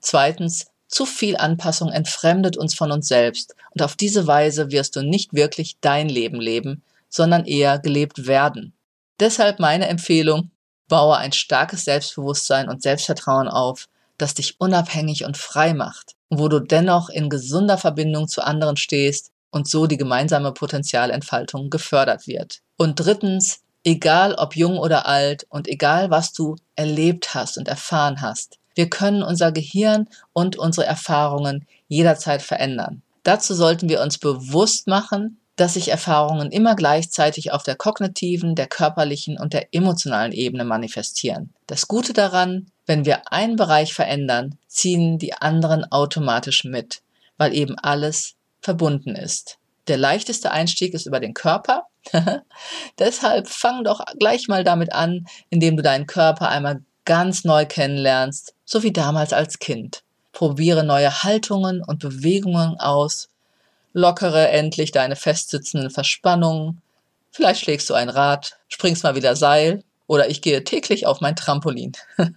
Zweitens, 0.00 0.66
zu 0.88 1.06
viel 1.06 1.36
Anpassung 1.36 1.90
entfremdet 1.90 2.56
uns 2.56 2.74
von 2.74 2.92
uns 2.92 3.08
selbst 3.08 3.54
und 3.70 3.82
auf 3.82 3.96
diese 3.96 4.26
Weise 4.26 4.70
wirst 4.70 4.96
du 4.96 5.02
nicht 5.02 5.32
wirklich 5.32 5.76
dein 5.80 6.08
Leben 6.08 6.40
leben, 6.40 6.82
sondern 7.08 7.46
eher 7.46 7.78
gelebt 7.78 8.26
werden. 8.26 8.72
Deshalb 9.20 9.58
meine 9.58 9.88
Empfehlung, 9.88 10.50
baue 10.88 11.16
ein 11.16 11.32
starkes 11.32 11.84
Selbstbewusstsein 11.84 12.68
und 12.68 12.82
Selbstvertrauen 12.82 13.48
auf, 13.48 13.88
das 14.18 14.34
dich 14.34 14.60
unabhängig 14.60 15.24
und 15.24 15.38
frei 15.38 15.72
macht, 15.72 16.14
wo 16.28 16.48
du 16.48 16.60
dennoch 16.60 17.08
in 17.08 17.30
gesunder 17.30 17.78
Verbindung 17.78 18.28
zu 18.28 18.42
anderen 18.42 18.76
stehst 18.76 19.30
und 19.50 19.68
so 19.68 19.86
die 19.86 19.96
gemeinsame 19.96 20.52
Potenzialentfaltung 20.52 21.70
gefördert 21.70 22.26
wird. 22.26 22.60
Und 22.76 22.96
drittens, 22.96 23.62
Egal 23.84 24.34
ob 24.36 24.54
jung 24.54 24.78
oder 24.78 25.06
alt 25.06 25.44
und 25.48 25.66
egal 25.66 26.10
was 26.10 26.32
du 26.32 26.54
erlebt 26.76 27.34
hast 27.34 27.58
und 27.58 27.68
erfahren 27.68 28.20
hast, 28.20 28.58
wir 28.74 28.88
können 28.88 29.22
unser 29.22 29.52
Gehirn 29.52 30.08
und 30.32 30.56
unsere 30.56 30.86
Erfahrungen 30.86 31.66
jederzeit 31.88 32.42
verändern. 32.42 33.02
Dazu 33.22 33.54
sollten 33.54 33.88
wir 33.88 34.00
uns 34.00 34.18
bewusst 34.18 34.86
machen, 34.86 35.38
dass 35.56 35.74
sich 35.74 35.88
Erfahrungen 35.88 36.50
immer 36.50 36.74
gleichzeitig 36.74 37.52
auf 37.52 37.62
der 37.62 37.76
kognitiven, 37.76 38.54
der 38.54 38.66
körperlichen 38.66 39.38
und 39.38 39.52
der 39.52 39.68
emotionalen 39.72 40.32
Ebene 40.32 40.64
manifestieren. 40.64 41.52
Das 41.66 41.86
Gute 41.88 42.14
daran, 42.14 42.66
wenn 42.86 43.04
wir 43.04 43.30
einen 43.32 43.56
Bereich 43.56 43.92
verändern, 43.92 44.58
ziehen 44.66 45.18
die 45.18 45.34
anderen 45.34 45.84
automatisch 45.92 46.64
mit, 46.64 47.02
weil 47.36 47.54
eben 47.54 47.78
alles 47.78 48.34
verbunden 48.60 49.14
ist. 49.14 49.58
Der 49.88 49.98
leichteste 49.98 50.50
Einstieg 50.52 50.94
ist 50.94 51.06
über 51.06 51.20
den 51.20 51.34
Körper. 51.34 51.84
Deshalb 52.98 53.48
fang 53.48 53.84
doch 53.84 54.04
gleich 54.18 54.48
mal 54.48 54.64
damit 54.64 54.92
an, 54.92 55.26
indem 55.50 55.76
du 55.76 55.82
deinen 55.82 56.06
Körper 56.06 56.48
einmal 56.48 56.82
ganz 57.04 57.44
neu 57.44 57.66
kennenlernst, 57.66 58.54
so 58.64 58.82
wie 58.82 58.92
damals 58.92 59.32
als 59.32 59.58
Kind. 59.58 60.02
Probiere 60.32 60.84
neue 60.84 61.22
Haltungen 61.22 61.82
und 61.84 61.98
Bewegungen 61.98 62.78
aus. 62.78 63.28
Lockere 63.92 64.48
endlich 64.48 64.92
deine 64.92 65.16
festsitzenden 65.16 65.90
Verspannungen. 65.90 66.80
Vielleicht 67.30 67.60
schlägst 67.60 67.90
du 67.90 67.94
ein 67.94 68.08
Rad, 68.08 68.58
springst 68.68 69.04
mal 69.04 69.14
wieder 69.14 69.36
Seil 69.36 69.84
oder 70.06 70.30
ich 70.30 70.42
gehe 70.42 70.64
täglich 70.64 71.06
auf 71.06 71.20
mein 71.20 71.36
Trampolin. 71.36 71.92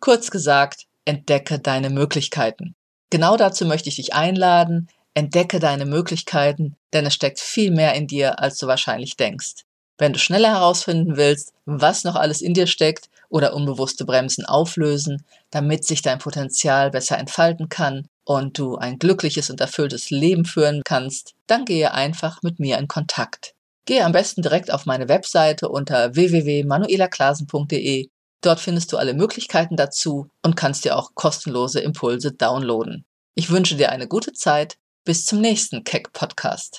Kurz 0.00 0.30
gesagt, 0.30 0.86
entdecke 1.04 1.58
deine 1.58 1.90
Möglichkeiten. 1.90 2.74
Genau 3.10 3.36
dazu 3.36 3.66
möchte 3.66 3.88
ich 3.88 3.96
dich 3.96 4.14
einladen, 4.14 4.88
Entdecke 5.16 5.60
deine 5.60 5.86
Möglichkeiten, 5.86 6.76
denn 6.92 7.06
es 7.06 7.14
steckt 7.14 7.40
viel 7.40 7.70
mehr 7.70 7.94
in 7.94 8.06
dir, 8.06 8.38
als 8.38 8.58
du 8.58 8.66
wahrscheinlich 8.66 9.16
denkst. 9.16 9.64
Wenn 9.96 10.12
du 10.12 10.18
schneller 10.18 10.50
herausfinden 10.50 11.16
willst, 11.16 11.54
was 11.64 12.04
noch 12.04 12.16
alles 12.16 12.42
in 12.42 12.52
dir 12.52 12.66
steckt 12.66 13.08
oder 13.30 13.54
unbewusste 13.54 14.04
Bremsen 14.04 14.44
auflösen, 14.44 15.24
damit 15.50 15.86
sich 15.86 16.02
dein 16.02 16.18
Potenzial 16.18 16.90
besser 16.90 17.16
entfalten 17.16 17.70
kann 17.70 18.08
und 18.24 18.58
du 18.58 18.76
ein 18.76 18.98
glückliches 18.98 19.48
und 19.48 19.58
erfülltes 19.58 20.10
Leben 20.10 20.44
führen 20.44 20.82
kannst, 20.84 21.32
dann 21.46 21.64
gehe 21.64 21.94
einfach 21.94 22.42
mit 22.42 22.58
mir 22.60 22.76
in 22.76 22.86
Kontakt. 22.86 23.54
Gehe 23.86 24.04
am 24.04 24.12
besten 24.12 24.42
direkt 24.42 24.70
auf 24.70 24.84
meine 24.84 25.08
Webseite 25.08 25.70
unter 25.70 26.14
www.manuelaklasen.de. 26.14 28.08
Dort 28.42 28.60
findest 28.60 28.92
du 28.92 28.98
alle 28.98 29.14
Möglichkeiten 29.14 29.76
dazu 29.76 30.28
und 30.42 30.56
kannst 30.56 30.84
dir 30.84 30.94
auch 30.94 31.14
kostenlose 31.14 31.80
Impulse 31.80 32.32
downloaden. 32.32 33.06
Ich 33.34 33.48
wünsche 33.48 33.76
dir 33.76 33.90
eine 33.90 34.08
gute 34.08 34.34
Zeit 34.34 34.76
bis 35.06 35.24
zum 35.24 35.40
nächsten 35.40 35.84
Keck 35.84 36.12
Podcast. 36.12 36.78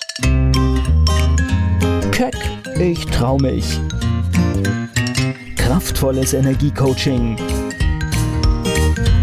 Keck, 2.12 2.36
ich 2.78 3.04
trau 3.06 3.38
mich. 3.38 3.80
Kraftvolles 5.56 6.34
Energiecoaching. 6.34 7.36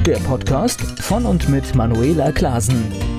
Der 0.07 0.17
Podcast 0.17 0.81
von 1.01 1.27
und 1.27 1.47
mit 1.49 1.75
Manuela 1.75 2.31
Klasen. 2.31 3.14